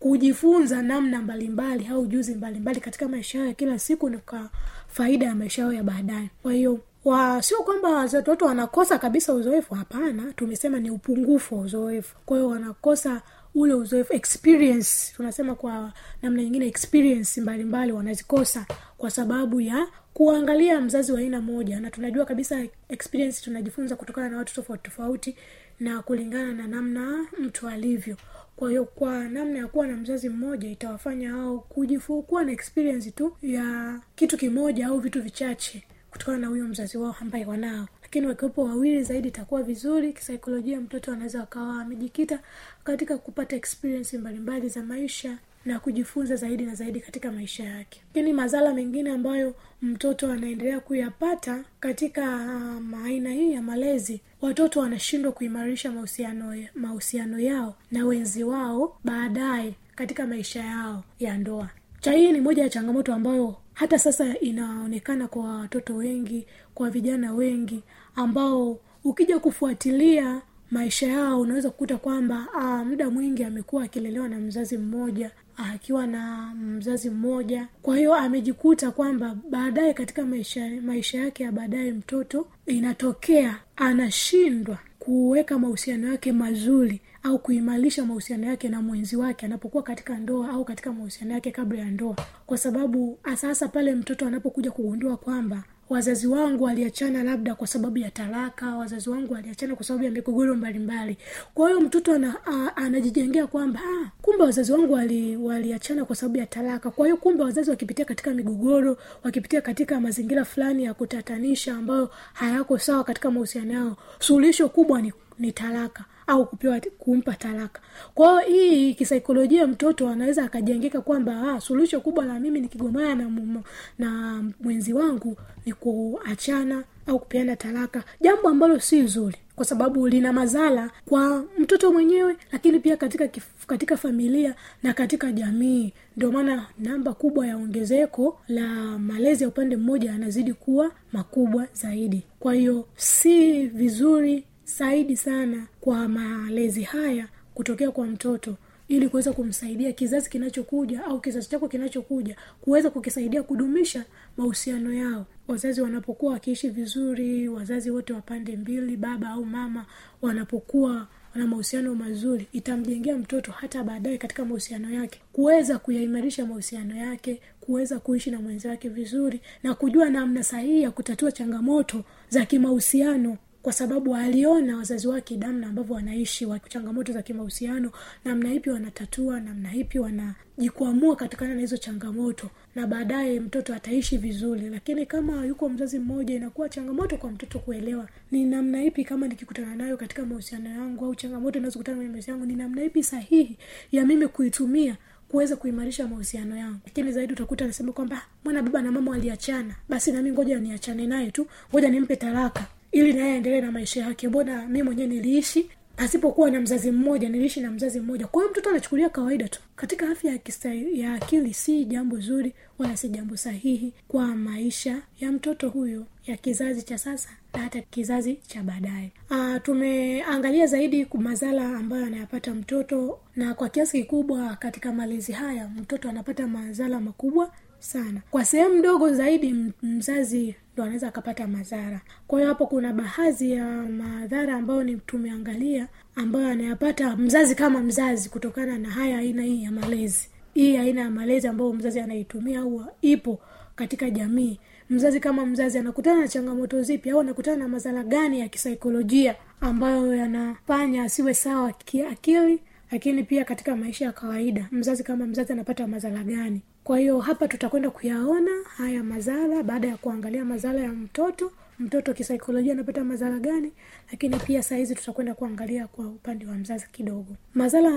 kujifunza 0.00 0.82
namna 0.82 1.22
mbalimbali 1.22 1.86
au 1.86 2.00
ujuzi 2.00 2.34
mbalimbali 2.34 2.80
katika 2.80 3.08
maisha 3.08 3.38
yao 3.38 3.46
ya 3.46 3.54
kila 3.54 3.78
siku 3.78 4.08
na 4.10 4.18
kwa 4.18 4.50
faida 4.88 5.26
ya 5.26 5.34
maisha 5.34 5.62
yao 5.62 5.72
ya 5.72 5.82
baadaye. 5.82 6.30
Kwa 6.42 6.52
hiyo 6.52 6.80
wa 7.04 7.42
sio 7.42 7.58
kwamba 7.62 7.88
watoto 7.90 8.44
wanakosa 8.46 8.98
kabisa 8.98 9.34
uzoefu 9.34 9.74
hapana 9.74 10.32
tumesema 10.32 10.78
ni 10.80 10.90
upungufu 10.90 11.54
wa 11.54 11.60
uzoefu. 11.60 12.16
Kwa 12.26 12.36
hiyo 12.36 12.48
wanakosa 12.48 13.22
ule 13.54 13.74
uzoefu 13.74 14.12
experience 14.14 15.12
tunasema 15.16 15.54
kwa 15.54 15.92
namna 16.22 16.42
nyingine 16.42 16.66
experience 16.66 17.40
mbalimbali 17.40 17.92
wanazikosa 17.92 18.66
kwa 18.98 19.10
sababu 19.10 19.60
ya 19.60 19.86
kuangalia 20.14 20.80
mzazi 20.80 21.12
wa 21.12 21.18
aina 21.18 21.40
moja. 21.40 21.80
Na 21.80 21.90
tunajua 21.90 22.24
kabisa 22.24 22.64
experience 22.88 23.42
tunajifunza 23.44 23.96
kutokana 23.96 24.28
na 24.28 24.36
watu 24.36 24.54
tofauti 24.54 24.82
tofauti 24.82 25.36
na 25.80 26.02
kulingana 26.02 26.52
na 26.52 26.66
namna 26.66 27.26
mtu 27.38 27.68
alivyo. 27.68 28.16
Kwa 28.56 28.68
hiyo 28.68 28.84
kwa 28.84 29.24
namna 29.28 29.58
ya 29.58 29.66
kuwa 29.66 29.86
na 29.86 29.96
mzazi 29.96 30.28
mmoja 30.28 30.70
itawafanya 30.70 31.30
hao 31.30 31.58
kujifu 31.58 32.22
kuwa 32.22 32.44
na 32.44 32.52
experience 32.52 33.10
tu 33.10 33.36
ya 33.42 34.00
kitu 34.14 34.36
kimoja 34.36 34.86
au 34.86 34.98
vitu 35.00 35.22
vichache 35.22 35.84
kutokana 36.14 36.38
na 36.38 36.46
huyo 36.46 36.64
mzazi 36.68 36.98
wao 36.98 37.16
ambaye 37.20 37.44
wanao. 37.44 37.88
Lakini 38.02 38.26
wakiwepo 38.26 38.64
wawili 38.64 39.02
zaidi 39.02 39.28
itakuwa 39.28 39.62
vizuri. 39.62 40.12
Kisaikolojia 40.12 40.80
mtoto 40.80 41.12
anaweza 41.12 41.42
akawa 41.42 41.82
amejikita 41.82 42.38
katika 42.84 43.18
kupata 43.18 43.56
experience 43.56 44.18
mbalimbali 44.18 44.68
za 44.68 44.82
maisha 44.82 45.38
na 45.64 45.78
kujifunza 45.80 46.36
zaidi 46.36 46.64
na 46.66 46.74
zaidi 46.74 47.00
katika 47.00 47.32
maisha 47.32 47.64
yake. 47.64 48.00
Lakini 48.14 48.32
madhara 48.32 48.74
mengine 48.74 49.10
ambayo 49.10 49.54
mtoto 49.82 50.32
anaendelea 50.32 50.80
kuyapata 50.80 51.64
katika 51.80 52.22
um, 52.36 52.94
aina 53.04 53.30
hii 53.32 53.52
ya 53.52 53.62
malezi 53.62 54.20
watoto 54.40 54.80
wanashindwa 54.80 55.32
kuimarisha 55.32 55.92
mahusiano 55.92 56.64
mahusiano 56.74 57.38
yao 57.38 57.76
na 57.90 58.04
wenzi 58.06 58.44
wao 58.44 58.98
baadaye 59.04 59.74
katika 59.94 60.26
maisha 60.26 60.60
yao 60.64 61.04
ya 61.20 61.38
ndoa. 61.38 61.68
Cha 62.00 62.12
hii 62.12 62.32
ni 62.32 62.40
moja 62.40 62.62
ya 62.62 62.68
changamoto 62.68 63.14
ambayo 63.14 63.56
hata 63.74 63.98
sasa 63.98 64.38
inaonekana 64.38 65.28
kwa 65.28 65.44
watoto 65.56 65.94
wengi 65.96 66.46
kwa 66.74 66.90
vijana 66.90 67.32
wengi 67.32 67.82
ambao 68.16 68.78
ukija 69.04 69.38
kufuatilia 69.38 70.40
maisha 70.70 71.06
yao 71.06 71.40
unaweza 71.40 71.70
kukuta 71.70 71.96
kwamba 71.96 72.46
ah, 72.54 72.84
muda 72.84 73.10
mwingi 73.10 73.44
amekuwa 73.44 73.84
akilelewa 73.84 74.28
na 74.28 74.36
mzazi 74.38 74.78
mmoja 74.78 75.30
akiwa 75.56 76.06
na 76.06 76.54
mzazi 76.54 77.10
mmoja. 77.10 77.68
Kwa 77.82 77.96
hiyo 77.96 78.14
amejikuta 78.14 78.90
kwamba 78.90 79.36
baadaye 79.50 79.94
katika 79.94 80.24
maisha 80.24 80.68
maisha 80.82 81.18
yake 81.18 81.42
ya 81.42 81.52
baadaye 81.52 81.92
mtoto 81.92 82.46
inatokea 82.66 83.56
anashindwa 83.76 84.78
kuweka 85.04 85.58
mahusiano 85.58 86.08
yake 86.08 86.32
mazuri 86.32 87.00
au 87.22 87.38
kuimarisha 87.38 88.04
mahusiano 88.04 88.46
yake 88.46 88.68
na 88.68 88.82
mwenzi 88.82 89.16
wake 89.16 89.46
anapokuwa 89.46 89.82
katika 89.82 90.18
ndoa 90.18 90.50
au 90.50 90.64
katika 90.64 90.92
mahusiano 90.92 91.34
yake 91.34 91.50
kabla 91.50 91.78
ya 91.78 91.90
ndoa. 91.90 92.16
Kwa 92.46 92.58
sababu 92.58 93.18
sasa 93.36 93.68
pale 93.68 93.94
mtoto 93.94 94.26
anapokuja 94.26 94.70
kugundua 94.70 95.16
kwamba 95.16 95.62
wazazi 95.88 96.26
wangu 96.26 96.64
waliachana 96.64 97.22
labda 97.22 97.54
kwa 97.54 97.66
sababu 97.66 97.98
ya 97.98 98.10
talaka 98.10 98.76
wazazi 98.76 99.10
wangu 99.10 99.32
waliachana 99.34 99.76
kwa 99.76 99.84
sababu 99.84 100.04
ya 100.04 100.10
migogoro 100.10 100.54
mbalimbali. 100.54 101.16
Kwa 101.54 101.68
hiyo 101.68 101.80
mtoto 101.80 102.12
ana, 102.12 102.36
a, 102.46 102.76
anajijengea 102.76 103.46
kwamba 103.46 103.80
ah, 103.80 104.10
kumbe 104.22 104.42
wazazi 104.44 104.72
wangu 104.72 104.92
wali, 104.92 105.36
waliachana 105.36 106.04
kwa 106.04 106.16
sababu 106.16 106.38
ya 106.38 106.46
talaka. 106.46 106.90
Kwa 106.90 107.06
hiyo 107.06 107.16
kumbe 107.16 107.42
wazazi 107.44 107.70
wakipitia 107.70 108.04
katika 108.04 108.30
migogoro 108.34 108.96
wakipitia 109.24 109.60
katika 109.60 110.00
mazingira 110.00 110.44
fulani 110.44 110.84
ya 110.84 110.94
kutatanisha 110.94 111.74
ambayo 111.74 112.10
hayako 112.32 112.78
sawa 112.78 113.04
katika 113.04 113.30
mahusiano 113.30 113.72
yao 113.72 113.96
suluhisho 114.18 114.68
kubwa 114.68 115.02
ni, 115.02 115.12
ni 115.38 115.52
talaka 115.52 116.04
au 116.26 116.46
kupewa 116.46 116.80
kumpa 116.98 117.34
talaka. 117.34 117.80
Kwao 118.14 118.38
hii 118.38 118.94
kisaikolojia 118.94 119.66
mtoto 119.66 120.08
anaweza 120.08 120.44
akajengeka 120.44 121.00
kwamba 121.00 121.52
ah, 121.54 121.60
suluhisho 121.60 122.00
kubwa 122.00 122.24
la 122.24 122.40
mimi 122.40 122.60
nikigomana 122.60 123.14
na, 123.14 123.62
na 123.98 124.42
mwenzi 124.60 124.92
wangu 124.92 125.36
ni 125.66 125.72
kuachana 125.72 126.84
au 127.06 127.18
kupeana 127.18 127.56
talaka. 127.56 128.02
Jambo 128.20 128.48
ambalo 128.48 128.80
si 128.80 129.06
zuri 129.06 129.36
kwa 129.56 129.64
sababu 129.64 130.08
lina 130.08 130.32
madhara 130.32 130.90
kwa 131.06 131.44
mtoto 131.58 131.92
mwenyewe 131.92 132.36
lakini 132.52 132.78
pia 132.80 132.96
katika 132.96 133.28
katika 133.66 133.96
familia 133.96 134.54
na 134.82 134.92
katika 134.94 135.32
jamii. 135.32 135.92
Ndio 136.16 136.32
maana 136.32 136.66
namba 136.78 137.12
kubwa 137.14 137.46
ya 137.46 137.56
ongezeko 137.56 138.40
la 138.48 138.68
malezi 138.98 139.42
ya 139.44 139.48
upande 139.48 139.76
mmoja 139.76 140.10
yanazidi 140.10 140.52
kuwa 140.52 140.90
makubwa 141.12 141.66
zaidi. 141.72 142.22
Kwa 142.40 142.54
hiyo 142.54 142.88
si 142.96 143.66
vizuri 143.66 144.44
zaidi 144.64 145.16
sana 145.16 145.66
kwa 145.80 146.08
malezi 146.08 146.82
haya 146.82 147.28
kutokea 147.54 147.90
kwa 147.90 148.06
mtoto 148.06 148.56
ili 148.88 149.08
kuweza 149.08 149.32
kumsaidia 149.32 149.92
kizazi 149.92 150.30
kinachokuja 150.30 151.04
au 151.04 151.20
kizazi 151.20 151.48
chako 151.48 151.68
kinachokuja 151.68 152.36
kuweza 152.60 152.90
kukisaidia 152.90 153.42
kudumisha 153.42 154.04
mahusiano 154.36 154.92
yao. 154.94 155.26
Wazazi 155.48 155.80
wanapokuwa 155.80 156.32
wakiishi 156.32 156.68
vizuri 156.70 157.48
wazazi 157.48 157.90
wote 157.90 158.12
wa 158.12 158.20
pande 158.20 158.56
mbili 158.56 158.96
baba 158.96 159.28
au 159.28 159.44
mama 159.44 159.86
wanapokuwa 160.22 161.06
na 161.34 161.46
mahusiano 161.46 161.94
mazuri 161.94 162.46
itamjengea 162.52 163.18
mtoto 163.18 163.52
hata 163.52 163.84
baadaye 163.84 164.18
katika 164.18 164.44
mahusiano 164.44 164.90
yake. 164.90 165.20
Kuweza 165.32 165.78
kuyaimarisha 165.78 166.46
mahusiano 166.46 166.96
yake 166.96 167.40
kuweza 167.60 167.98
kuishi 167.98 168.30
na 168.30 168.40
mwenzake 168.40 168.88
vizuri 168.88 169.40
na 169.62 169.74
kujua 169.74 170.10
namna 170.10 170.42
sahihi 170.42 170.82
ya 170.82 170.90
kutatua 170.90 171.32
changamoto 171.32 172.04
za 172.28 172.46
kimahusiano 172.46 173.36
kwa 173.64 173.72
sababu 173.72 174.16
aliona 174.16 174.76
wazazi 174.76 175.08
wake 175.08 175.36
namna 175.36 175.66
ambavyo 175.66 175.94
wanaishi 175.94 176.46
wa 176.46 176.58
changamoto 176.58 177.12
za 177.12 177.22
kimahusiano 177.22 177.90
namna 178.24 178.54
ipi 178.54 178.70
wanatatua 178.70 179.40
namna 179.40 179.74
ipi 179.74 179.98
wanajikwamua 179.98 181.16
katikana 181.16 181.54
na 181.54 181.60
hizo 181.60 181.76
changamoto 181.76 182.50
na 182.74 182.86
baadaye 182.86 183.40
mtoto 183.40 183.74
ataishi 183.74 184.16
vizuri. 184.16 184.68
Lakini 184.68 185.06
kama 185.06 185.44
yuko 185.46 185.68
mzazi 185.68 185.98
mmoja 185.98 186.34
inakuwa 186.34 186.68
changamoto 186.68 187.16
kwa 187.16 187.30
mtoto 187.30 187.58
kuelewa 187.58 188.08
ni 188.30 188.44
namna 188.44 188.84
ipi 188.84 189.04
kama 189.04 189.28
nikikutana 189.28 189.74
nayo 189.74 189.96
katika 189.96 190.24
mahusiano 190.26 190.70
yangu 190.70 191.04
au 191.04 191.14
changamoto 191.14 191.58
inazokutana 191.58 191.96
kwenye 191.96 192.10
mahusiano 192.10 192.38
yangu 192.40 192.52
ni 192.52 192.58
namna 192.58 192.82
ipi 192.84 193.02
sahihi 193.02 193.58
ya 193.92 194.06
mimi 194.06 194.28
kuitumia 194.28 194.96
kuweza 195.28 195.56
kuimarisha 195.56 196.08
mahusiano 196.08 196.56
yangu. 196.56 196.78
Lakini 196.84 197.12
zaidi 197.12 197.32
utakuta 197.32 197.64
anasema 197.64 197.92
kwamba 197.92 198.22
mwana 198.44 198.62
baba 198.62 198.82
na 198.82 198.92
mama 198.92 199.10
waliachana? 199.10 199.74
Basi 199.88 200.12
nami 200.12 200.32
ngoja 200.32 200.58
niachane 200.60 201.06
naye 201.06 201.30
tu 201.30 201.46
ngoja 201.72 201.88
nimpe 201.90 202.16
talaka 202.16 202.66
ili 202.94 203.12
naye 203.12 203.32
aendelee 203.32 203.60
na 203.60 203.72
maisha 203.72 204.00
yake. 204.00 204.28
Mbona 204.28 204.66
mi 204.68 204.82
mwenyewe 204.82 205.08
niliishi 205.08 205.70
pasipokuwa 205.96 206.50
na 206.50 206.60
mzazi 206.60 206.90
mmoja 206.90 207.28
niliishi 207.28 207.60
na 207.60 207.70
mzazi 207.70 208.00
mmoja. 208.00 208.26
Kwa 208.26 208.42
hiyo 208.42 208.50
mtoto 208.50 208.70
anachukulia 208.70 209.08
kawaida 209.08 209.48
tu. 209.48 209.60
Katika 209.76 210.10
afya 210.10 210.32
ya, 210.32 210.38
kisa, 210.38 210.74
ya 210.74 211.14
akili 211.14 211.54
si 211.54 211.84
jambo 211.84 212.18
zuri 212.20 212.52
wala 212.78 212.96
si 212.96 213.08
jambo 213.08 213.36
sahihi 213.36 213.92
kwa 214.08 214.26
maisha 214.26 215.02
ya 215.20 215.32
mtoto 215.32 215.68
huyo 215.68 216.06
ya 216.26 216.36
kizazi 216.36 216.82
cha 216.82 216.98
sasa 216.98 217.28
na 217.54 217.60
hata 217.60 217.80
kizazi 217.80 218.34
cha 218.46 218.62
baadaye. 218.62 219.12
Ah, 219.30 219.60
tumeangalia 219.60 220.66
zaidi 220.66 221.06
madhara 221.14 221.68
ambayo 221.78 222.06
anayapata 222.06 222.54
mtoto 222.54 223.18
na 223.36 223.54
kwa 223.54 223.68
kiasi 223.68 223.98
kikubwa 224.02 224.56
katika 224.56 224.92
malezi 224.92 225.32
haya 225.32 225.68
mtoto 225.68 226.08
anapata 226.08 226.46
madhara 226.46 227.00
makubwa 227.00 227.52
sana. 227.84 228.20
Kwa 228.30 228.44
sehemu 228.44 228.74
ndogo 228.74 229.12
zaidi 229.12 229.54
mzazi 229.82 230.54
ndo 230.74 230.82
anaweza 230.82 231.08
akapata 231.08 231.46
madhara. 231.46 232.00
Kwa 232.26 232.38
hiyo 232.38 232.48
hapo 232.48 232.66
kuna 232.66 232.92
baadhi 232.92 233.52
ya 233.52 233.66
madhara 233.82 234.54
ambayo 234.54 234.84
ni 234.84 234.96
tumeangalia 234.96 235.88
ambayo 236.16 236.48
anayapata 236.48 237.16
mzazi 237.16 237.54
kama 237.54 237.80
mzazi 237.80 238.28
kutokana 238.28 238.78
na 238.78 238.90
haya 238.90 239.18
aina 239.18 239.42
hii 239.42 239.62
ya 239.62 239.70
malezi. 239.72 240.28
Hii 240.54 240.76
aina 240.76 241.00
ya 241.00 241.10
malezi 241.10 241.48
ambayo 241.48 241.72
mzazi 241.72 242.00
anaitumia 242.00 242.60
au 242.60 242.84
ipo 243.02 243.38
katika 243.76 244.10
jamii. 244.10 244.58
Mzazi 244.90 245.20
kama 245.20 245.46
mzazi 245.46 245.78
anakutana 245.78 246.20
na 246.20 246.28
changamoto 246.28 246.82
zipi 246.82 247.10
au 247.10 247.20
anakutana 247.20 247.56
na 247.56 247.68
madhara 247.68 248.04
gani 248.04 248.40
ya 248.40 248.48
kisaikolojia 248.48 249.34
ambayo 249.60 250.14
yanafanya 250.14 251.02
asiwe 251.02 251.34
sawa 251.34 251.72
kiakili 251.72 252.60
lakini 252.92 253.22
pia 253.24 253.44
katika 253.44 253.76
maisha 253.76 254.04
ya 254.04 254.12
kawaida? 254.12 254.68
Mzazi 254.72 255.04
kama 255.04 255.26
mzazi 255.26 255.52
anapata 255.52 255.86
madhara 255.86 256.24
gani 256.24 256.62
kwa 256.84 256.98
hiyo 256.98 257.20
hapa 257.20 257.48
tutakwenda 257.48 257.90
kuyaona 257.90 258.50
haya 258.76 259.04
madhara 259.04 259.62
baada 259.62 259.88
ya 259.88 259.96
kuangalia 259.96 260.44
madhara 260.44 260.80
ya 260.80 260.88
mtoto. 260.92 261.52
Mtoto 261.78 262.14
kisaikolojia 262.14 262.72
anapata 262.72 263.04
madhara 263.04 263.38
gani 263.38 263.72
lakini 264.14 264.36
pia 264.36 264.62
sahizi 264.62 264.94
tutakwenda 264.94 265.34
kuangalia 265.34 265.86
kwa 265.86 266.06
upande 266.06 266.46
wa 266.46 266.54
mzazi 266.54 266.86
kidogo. 266.92 267.36
Madhara 267.54 267.92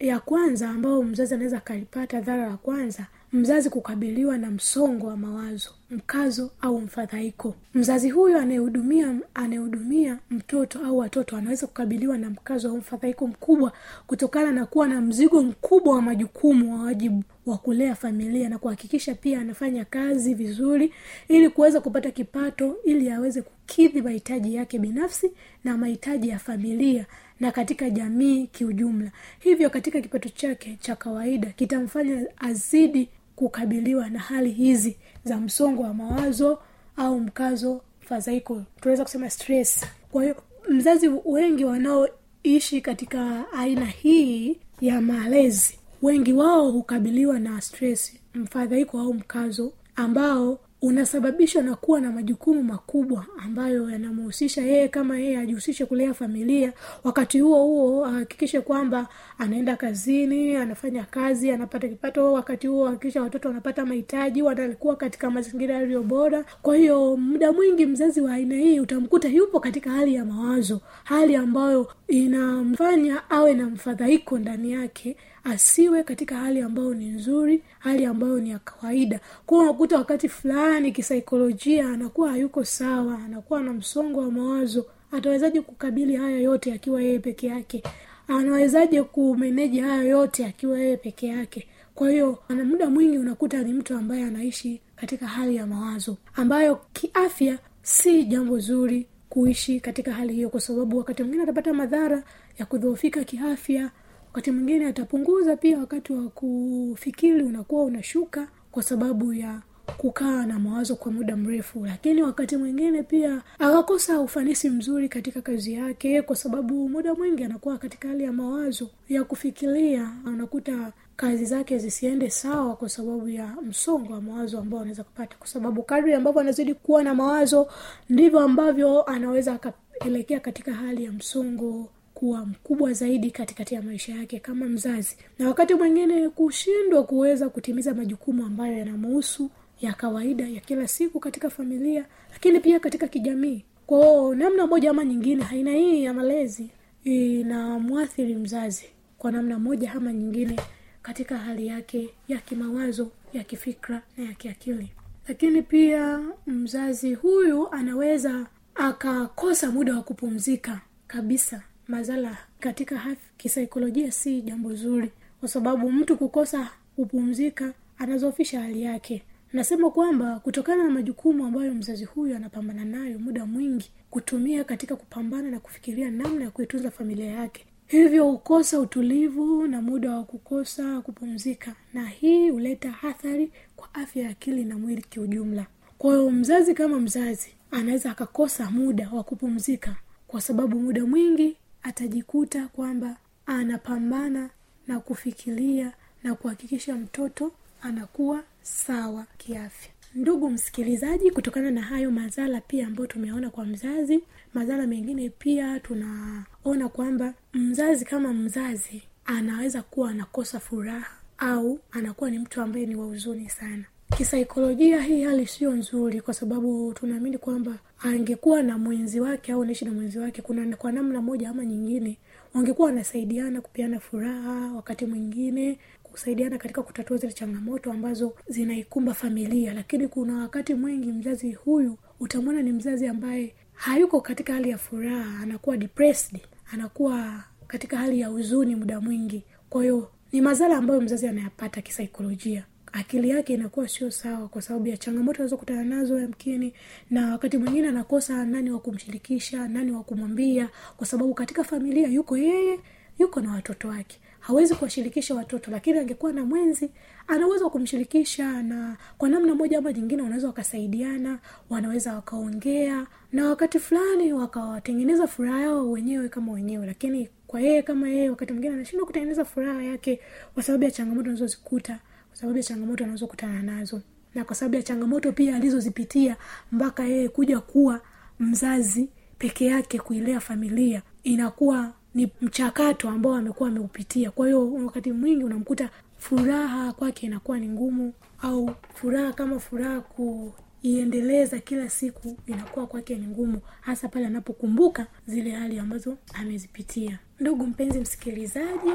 ya 0.00 0.20
kwanza 0.20 0.68
ambayo 0.70 1.02
mzazi 1.02 1.34
anaweza 1.34 1.56
akalipata 1.56 2.20
dhara 2.20 2.46
la 2.46 2.56
kwanza 2.56 3.06
mzazi 3.32 3.70
kukabiliwa 3.70 4.38
na 4.38 4.50
msongo 4.50 5.06
wa 5.06 5.16
mawazo 5.16 5.70
mkazo 5.90 6.50
au 6.60 6.80
mfadhaiko. 6.80 7.54
Mzazi 7.74 8.10
huyo 8.10 8.38
anayehudumia 8.38 9.14
anayehudumia 9.34 10.18
mtoto 10.30 10.78
au 10.86 10.98
watoto 10.98 11.36
anaweza 11.36 11.66
kukabiliwa 11.66 12.18
na 12.18 12.30
mkazo 12.30 12.68
au 12.70 12.76
mfadhaiko 12.76 13.26
mkubwa 13.26 13.72
kutokana 14.06 14.52
na 14.52 14.66
kuwa 14.66 14.88
na 14.88 15.00
mzigo 15.00 15.42
mkubwa 15.42 15.94
wa 15.94 16.02
majukumu 16.02 16.74
wa 16.74 16.82
wajibu 16.84 17.22
wa 17.46 17.58
kulea 17.58 17.94
familia 17.94 18.48
na 18.48 18.58
kuhakikisha 18.58 19.14
pia 19.14 19.40
anafanya 19.40 19.84
kazi 19.84 20.34
vizuri 20.34 20.92
ili 21.28 21.50
kuweza 21.50 21.80
kupata 21.80 22.10
kipato 22.10 22.76
ili 22.84 23.10
aweze 23.10 23.42
kukidhi 23.68 24.02
mahitaji 24.02 24.54
yake 24.54 24.78
binafsi 24.78 25.32
na 25.64 25.76
mahitaji 25.76 26.28
ya 26.28 26.38
familia 26.38 27.06
na 27.40 27.52
katika 27.52 27.90
jamii 27.90 28.46
kiujumla. 28.46 29.10
Hivyo 29.38 29.70
katika 29.70 30.00
kipato 30.00 30.28
chake 30.28 30.78
cha 30.80 30.96
kawaida 30.96 31.50
kitamfanya 31.50 32.26
azidi 32.38 33.08
kukabiliwa 33.36 34.08
na 34.10 34.18
hali 34.18 34.50
hizi 34.50 34.96
za 35.24 35.36
msongo 35.36 35.82
wa 35.82 35.94
mawazo 35.94 36.58
au 36.96 37.20
mkazo 37.20 37.80
fadhaiko 38.00 38.62
tunaweza 38.80 39.04
kusema 39.04 39.30
stress. 39.30 39.86
Kwa 40.12 40.22
hiyo 40.22 40.36
mzazi 40.68 41.08
wengi 41.24 41.64
wanaoishi 41.64 42.80
katika 42.80 43.44
aina 43.52 43.86
hii 43.86 44.58
ya 44.80 45.00
malezi 45.00 45.78
wengi 46.02 46.32
wao 46.32 46.70
hukabiliwa 46.70 47.38
na 47.38 47.60
stress 47.60 48.16
mfadhaiko 48.34 49.00
au 49.00 49.14
mkazo 49.14 49.72
ambao 49.96 50.58
unasababishwa 50.82 51.62
na 51.62 51.74
kuwa 51.76 52.00
na 52.00 52.12
majukumu 52.12 52.62
makubwa 52.62 53.26
ambayo 53.44 53.90
yanamhusisha 53.90 54.62
yeye 54.62 54.88
kama 54.88 55.18
yeye 55.18 55.38
ajihusishe 55.38 55.86
kulea 55.86 56.14
familia. 56.14 56.72
Wakati 57.04 57.40
huo 57.40 57.64
huo 57.64 58.04
ahakikishe 58.06 58.60
kwamba 58.60 59.08
anaenda 59.38 59.76
kazini 59.76 60.56
anafanya 60.56 61.04
kazi 61.04 61.50
anapata 61.50 61.88
kipato. 61.88 62.32
Wakati 62.32 62.66
huo 62.66 62.86
hakikisha 62.86 63.22
watoto 63.22 63.48
wanapata 63.48 63.86
mahitaji 63.86 64.42
wanakuwa 64.42 64.96
katika 64.96 65.30
mazingira 65.30 65.74
yaliyo 65.74 66.02
bora. 66.02 66.44
Kwa 66.62 66.76
hiyo 66.76 67.16
muda 67.16 67.52
mwingi 67.52 67.86
mzazi 67.86 68.20
wa 68.20 68.32
aina 68.32 68.54
hii 68.54 68.80
utamkuta 68.80 69.28
yupo 69.28 69.60
katika 69.60 69.90
hali 69.90 70.14
ya 70.14 70.24
mawazo 70.24 70.80
hali 71.04 71.36
ambayo 71.36 71.86
inamfanya 72.08 73.30
awe 73.30 73.54
na 73.54 73.66
mfadhaiko 73.66 74.38
ndani 74.38 74.72
yake 74.72 75.16
asiwe 75.44 76.02
katika 76.02 76.36
hali 76.36 76.60
ambayo 76.60 76.94
ni 76.94 77.08
nzuri 77.08 77.62
hali 77.78 78.04
ambayo 78.04 78.40
ni 78.40 78.50
ya 78.50 78.58
kawaida. 78.58 79.20
Kuwa 79.46 79.62
unakuta 79.62 79.96
wakati 79.98 80.28
fulani 80.28 80.92
kisaikolojia 80.92 81.88
anakuwa 81.88 82.30
hayuko 82.30 82.64
sawa 82.64 83.18
anakuwa 83.24 83.62
na 83.62 83.72
msongo 83.72 84.20
wa 84.20 84.30
mawazo 84.30 84.86
atawezaje 85.12 85.60
kukabili 85.60 86.16
haya 86.16 86.38
yote 86.40 86.72
akiwa 86.74 87.02
yeye 87.02 87.18
peke 87.18 87.46
yake? 87.46 87.82
Anawezaje 88.28 89.02
kumeneji 89.02 89.80
haya 89.80 90.02
yote 90.02 90.46
akiwa 90.46 90.78
yeye 90.80 90.96
peke 90.96 91.26
yake? 91.26 91.68
Kwa 91.94 92.10
hiyo 92.10 92.38
ana 92.48 92.64
muda 92.64 92.90
mwingi 92.90 93.18
unakuta 93.18 93.62
ni 93.62 93.72
mtu 93.72 93.94
ambaye 93.96 94.24
anaishi 94.24 94.80
katika 94.96 95.26
hali 95.26 95.56
ya 95.56 95.66
mawazo 95.66 96.16
ambayo 96.34 96.80
kiafya 96.92 97.58
si 97.82 98.24
jambo 98.24 98.58
zuri 98.58 99.06
kuishi 99.28 99.80
katika 99.80 100.12
hali 100.12 100.32
hiyo 100.34 100.50
kwa 100.50 100.60
sababu 100.60 100.98
wakati 100.98 101.22
mwingine 101.22 101.42
atapata 101.42 101.72
madhara 101.74 102.22
ya 102.58 102.66
kudhoofika 102.66 103.24
kiafya 103.24 103.90
wakati 104.26 104.50
mwingine 104.50 104.86
atapunguza 104.86 105.56
pia 105.56 105.78
wakati 105.78 106.12
wa 106.12 106.28
kufikiri 106.28 107.42
unakuwa 107.42 107.84
unashuka 107.84 108.48
kwa 108.70 108.82
sababu 108.82 109.32
ya 109.32 109.62
kukaa 109.96 110.46
na 110.46 110.58
mawazo 110.58 110.96
kwa 110.96 111.12
muda 111.12 111.36
mrefu. 111.36 111.86
Lakini 111.86 112.22
wakati 112.22 112.56
mwingine 112.56 113.02
pia 113.02 113.42
akakosa 113.58 114.20
ufanisi 114.20 114.70
mzuri 114.70 115.08
katika 115.08 115.40
kazi 115.42 115.72
yake 115.72 116.22
kwa 116.22 116.36
sababu 116.36 116.88
muda 116.88 117.14
mwingi 117.14 117.44
anakuwa 117.44 117.78
katika 117.78 118.08
hali 118.08 118.24
ya 118.24 118.32
mawazo 118.32 118.90
ya 119.08 119.24
kufikiria. 119.24 120.10
Unakuta 120.26 120.92
kazi 121.16 121.44
zake 121.44 121.78
zisiende 121.78 122.30
sawa 122.30 122.76
kwa 122.76 122.88
sababu 122.88 123.28
ya 123.28 123.54
msongo 123.62 124.12
wa 124.12 124.20
mawazo 124.20 124.58
ambao 124.58 124.80
anaweza 124.80 125.04
kupata. 125.04 125.36
Kwa 125.38 125.46
sababu 125.48 125.82
kadri 125.82 126.14
ambavyo 126.14 126.40
anazidi 126.40 126.74
kuwa 126.74 127.02
na 127.02 127.14
mawazo 127.14 127.68
ndivyo 128.08 128.40
ambavyo 128.40 129.02
anaweza 129.02 129.52
akaelekea 129.52 130.40
katika 130.40 130.72
hali 130.74 131.04
ya 131.04 131.12
msongo 131.12 131.88
kuwa 132.14 132.46
mkubwa 132.46 132.92
zaidi 132.92 133.30
katikati 133.30 133.74
ya 133.74 133.82
maisha 133.82 134.14
yake 134.14 134.38
kama 134.38 134.66
mzazi. 134.66 135.16
Na 135.38 135.48
wakati 135.48 135.74
mwingine 135.74 136.28
kushindwa 136.28 137.02
kuweza 137.04 137.48
kutimiza 137.48 137.94
majukumu 137.94 138.46
ambayo 138.46 138.78
yanamuhusu 138.78 139.50
ya 139.80 139.92
kawaida 139.92 140.48
ya 140.48 140.60
kila 140.60 140.88
siku 140.88 141.20
katika 141.20 141.50
familia 141.50 142.04
lakini 142.32 142.60
pia 142.60 142.80
katika 142.80 143.08
kijamii. 143.08 143.64
Kwao 143.86 144.34
namna 144.34 144.66
moja 144.66 144.90
ama 144.90 145.04
nyingine 145.04 145.44
aina 145.50 145.70
hii 145.72 146.04
ya 146.04 146.14
malezi 146.14 146.70
inamwathiri 147.04 148.34
mzazi 148.34 148.84
kwa 149.18 149.32
namna 149.32 149.58
moja 149.58 149.92
ama 149.92 150.12
nyingine 150.12 150.60
katika 151.02 151.38
hali 151.38 151.66
yake 151.66 152.08
ya 152.28 152.38
kimawazo 152.38 153.10
ya 153.32 153.44
kifikra 153.44 154.02
na 154.16 154.24
ya 154.24 154.32
kiakili. 154.32 154.90
Lakini 155.28 155.62
pia 155.62 156.20
mzazi 156.46 157.14
huyu 157.14 157.70
anaweza 157.72 158.46
akakosa 158.74 159.70
muda 159.70 159.94
wa 159.96 160.02
kupumzika 160.02 160.80
kabisa. 161.06 161.62
Mazala 161.88 162.36
katika 162.60 163.16
kisaikolojia 163.36 164.12
si 164.12 164.42
jambo 164.42 164.74
zuri 164.74 165.12
kwa 165.40 165.48
sababu 165.48 165.92
mtu 165.92 166.16
kukosa 166.16 166.68
kupumzika 166.96 167.72
anazofisha 167.98 168.60
hali 168.60 168.82
yake 168.82 169.22
nasema 169.52 169.90
kwamba 169.90 170.40
kutokana 170.40 170.84
na 170.84 170.90
majukumu 170.90 171.44
ambayo 171.46 171.74
mzazi 171.74 172.04
huyu 172.04 172.36
anapambana 172.36 172.84
nayo 172.84 173.18
muda 173.18 173.46
mwingi 173.46 173.90
kutumia 174.10 174.64
katika 174.64 174.96
kupambana 174.96 175.50
na 175.50 175.60
kufikiria 175.60 176.10
namna 176.10 176.44
ya 176.44 176.50
kuitunza 176.50 176.90
familia 176.90 177.30
yake. 177.30 177.66
Hivyo 177.86 178.24
hukosa 178.24 178.80
utulivu 178.80 179.66
na 179.66 179.82
muda 179.82 180.16
wa 180.16 180.24
kukosa 180.24 181.00
kupumzika 181.00 181.74
na 181.94 182.06
hii 182.06 182.50
huleta 182.50 182.94
athari 183.02 183.52
kwa 183.76 183.94
afya 183.94 184.22
ya 184.22 184.30
akili 184.30 184.64
na 184.64 184.78
mwili 184.78 185.02
kiujumla. 185.02 185.66
Kwa 185.98 186.10
hiyo 186.14 186.30
mzazi 186.30 186.74
kama 186.74 187.00
mzazi 187.00 187.50
anaweza 187.70 188.10
akakosa 188.10 188.70
muda 188.70 189.10
wa 189.10 189.22
kupumzika 189.24 189.96
kwa 190.26 190.40
sababu 190.40 190.80
muda 190.80 191.06
mwingi 191.06 191.56
atajikuta 191.82 192.68
kwamba 192.68 193.16
anapambana 193.46 194.50
na 194.86 195.00
kufikiria 195.00 195.92
na 196.22 196.34
kuhakikisha 196.34 196.94
mtoto 196.96 197.52
anakuwa 197.82 198.42
sawa 198.62 199.26
kiafya. 199.38 199.90
Ndugu 200.14 200.50
msikilizaji 200.50 201.30
kutokana 201.30 201.70
na 201.70 201.82
hayo 201.82 202.10
madhara 202.10 202.60
pia 202.60 202.86
ambayo 202.86 203.06
tumeona 203.06 203.50
kwa 203.50 203.64
mzazi 203.64 204.20
madhara 204.54 204.86
mengine 204.86 205.28
pia 205.30 205.80
tunaona 205.80 206.88
kwamba 206.92 207.34
mzazi 207.54 208.04
kama 208.04 208.32
mzazi 208.32 209.02
anaweza 209.24 209.82
kuwa 209.82 210.10
anakosa 210.10 210.60
furaha 210.60 211.10
au 211.38 211.80
anakuwa 211.90 212.30
ni 212.30 212.38
mtu 212.38 212.60
ambaye 212.62 212.86
ni 212.86 212.96
wa 212.96 213.06
huzuni 213.06 213.50
sana. 213.50 213.84
Kisaikolojia 214.16 215.02
hii 215.02 215.22
hali 215.24 215.46
sio 215.46 215.72
nzuri 215.72 216.20
kwa 216.20 216.34
sababu 216.34 216.92
tunaamini 216.94 217.38
kwamba 217.38 217.78
angekuwa 218.02 218.62
na 218.62 218.78
mwenzi 218.78 219.20
wake 219.20 219.52
au 219.52 219.62
anaishi 219.62 219.84
na 219.84 219.90
mwenzi 219.92 220.18
wake 220.18 220.42
kuna 220.42 220.76
kwa 220.76 220.92
namna 220.92 221.22
moja 221.22 221.50
ama 221.50 221.64
nyingine 221.64 222.18
wangekuwa 222.54 222.88
wanasaidiana 222.88 223.60
kupeana 223.60 224.00
furaha 224.00 224.72
wakati 224.76 225.06
mwingine 225.06 225.78
kusaidiana 226.18 226.58
katika 226.58 226.82
kutatua 226.82 227.16
zile 227.16 227.32
changamoto 227.32 227.92
ambazo 227.92 228.34
zinaikumba 228.48 229.14
familia. 229.14 229.74
Lakini 229.74 230.08
kuna 230.08 230.38
wakati 230.38 230.74
mwingi 230.74 231.12
mzazi 231.12 231.52
huyu 231.52 231.98
utamwona 232.20 232.62
ni 232.62 232.72
mzazi 232.72 233.06
ambaye 233.06 233.54
hayuko 233.72 234.20
katika 234.20 234.52
hali 234.52 234.70
ya 234.70 234.78
furaha 234.78 235.42
anakuwa 235.42 235.76
depressed 235.76 236.40
anakuwa 236.72 237.44
katika 237.66 237.96
hali 237.96 238.20
ya 238.20 238.28
huzuni 238.28 238.76
muda 238.76 239.00
mwingi. 239.00 239.44
Kwa 239.70 239.82
hiyo 239.82 240.10
ni 240.32 240.40
madhara 240.40 240.76
ambayo 240.76 241.00
mzazi 241.00 241.28
anayapata 241.28 241.82
kisaikolojia. 241.82 242.64
Akili 242.92 243.28
yake 243.28 243.54
inakuwa 243.54 243.88
sio 243.88 244.10
sawa 244.10 244.48
kwa 244.48 244.62
sababu 244.62 244.86
ya 244.88 244.96
changamoto 244.96 245.42
anazokutana 245.42 245.84
nazo 245.84 246.20
yamkini 246.20 246.72
na 247.10 247.32
wakati 247.32 247.58
mwingine 247.58 247.88
anakosa 247.88 248.44
nani 248.44 248.70
wa 248.70 248.78
kumshirikisha 248.80 249.68
nani 249.68 249.92
wa 249.92 250.02
kumwambia 250.02 250.68
kwa 250.96 251.06
sababu 251.06 251.34
katika 251.34 251.64
familia 251.64 252.08
yuko 252.08 252.36
yeye 252.36 252.80
yuko 253.18 253.40
na 253.40 253.52
watoto 253.52 253.88
wake 253.88 254.20
hawezi 254.48 254.74
kuwashirikisha 254.74 255.34
watoto 255.34 255.70
lakini 255.70 255.98
angekuwa 255.98 256.32
na 256.32 256.44
mwenzi 256.44 256.90
anaweza 257.26 257.68
kumshirikisha 257.68 258.62
na 258.62 258.96
kwa 259.18 259.28
namna 259.28 259.54
moja 259.54 259.78
ama 259.78 259.92
nyingine 259.92 260.22
wanaweza 260.22 260.46
wakasaidiana 260.46 261.38
wanaweza 261.70 262.14
wakaongea 262.14 263.06
na 263.32 263.48
wakati 263.48 263.78
fulani 263.78 264.32
wakawatengeneza 264.32 265.26
furaha 265.26 265.60
yao 265.60 265.90
wenyewe 265.90 266.28
kama 266.28 266.52
wenyewe. 266.52 266.86
Lakini 266.86 267.28
kwa 267.46 267.60
yeye 267.60 267.82
kama 267.82 268.08
yeye 268.08 268.30
wakati 268.30 268.52
mwingine 268.52 268.74
anashindwa 268.74 269.06
kutengeneza 269.06 269.44
furaha 269.44 269.82
yake 269.82 270.20
kwa 270.54 270.62
sababu 270.62 270.84
ya 270.84 270.90
changamoto 270.90 271.28
anazozikuta 271.30 271.98
kwa 272.28 272.36
sababu 272.36 272.56
ya 272.58 272.62
changamoto 272.64 273.04
anazokutana 273.04 273.62
nazo. 273.62 274.02
Na 274.34 274.44
kwa 274.44 274.54
sababu 274.54 274.76
ya 274.76 274.82
changamoto 274.82 275.32
pia 275.32 275.56
alizozipitia 275.56 276.36
mpaka 276.72 277.04
yeye 277.04 277.28
kuja 277.28 277.60
kuwa 277.60 278.00
mzazi 278.40 279.08
peke 279.38 279.66
yake 279.66 279.98
kuilea 279.98 280.40
familia 280.40 281.02
inakuwa 281.24 281.92
ni 282.18 282.28
mchakato 282.40 283.08
ambao 283.08 283.34
amekuwa 283.34 283.68
ameupitia. 283.68 284.30
Kwa 284.30 284.46
hiyo 284.46 284.72
wakati 284.74 285.12
mwingi 285.12 285.44
unamkuta 285.44 285.90
furaha 286.16 286.92
kwake 286.92 287.26
inakuwa 287.26 287.58
ni 287.58 287.68
ngumu 287.68 288.12
au 288.42 288.70
furaha 288.94 289.32
kama 289.32 289.58
furaha 289.58 290.00
kuiendeleza 290.00 291.58
kila 291.58 291.88
siku 291.90 292.36
inakuwa 292.46 292.86
kwake 292.86 293.14
ni 293.16 293.26
ngumu 293.26 293.60
hasa 293.80 294.08
pale 294.08 294.26
anapokumbuka 294.26 295.06
zile 295.26 295.50
hali 295.50 295.78
ambazo 295.78 296.16
amezipitia. 296.34 297.18
Ndugu 297.40 297.66
mpenzi 297.66 298.00
msikilizaji 298.00 298.90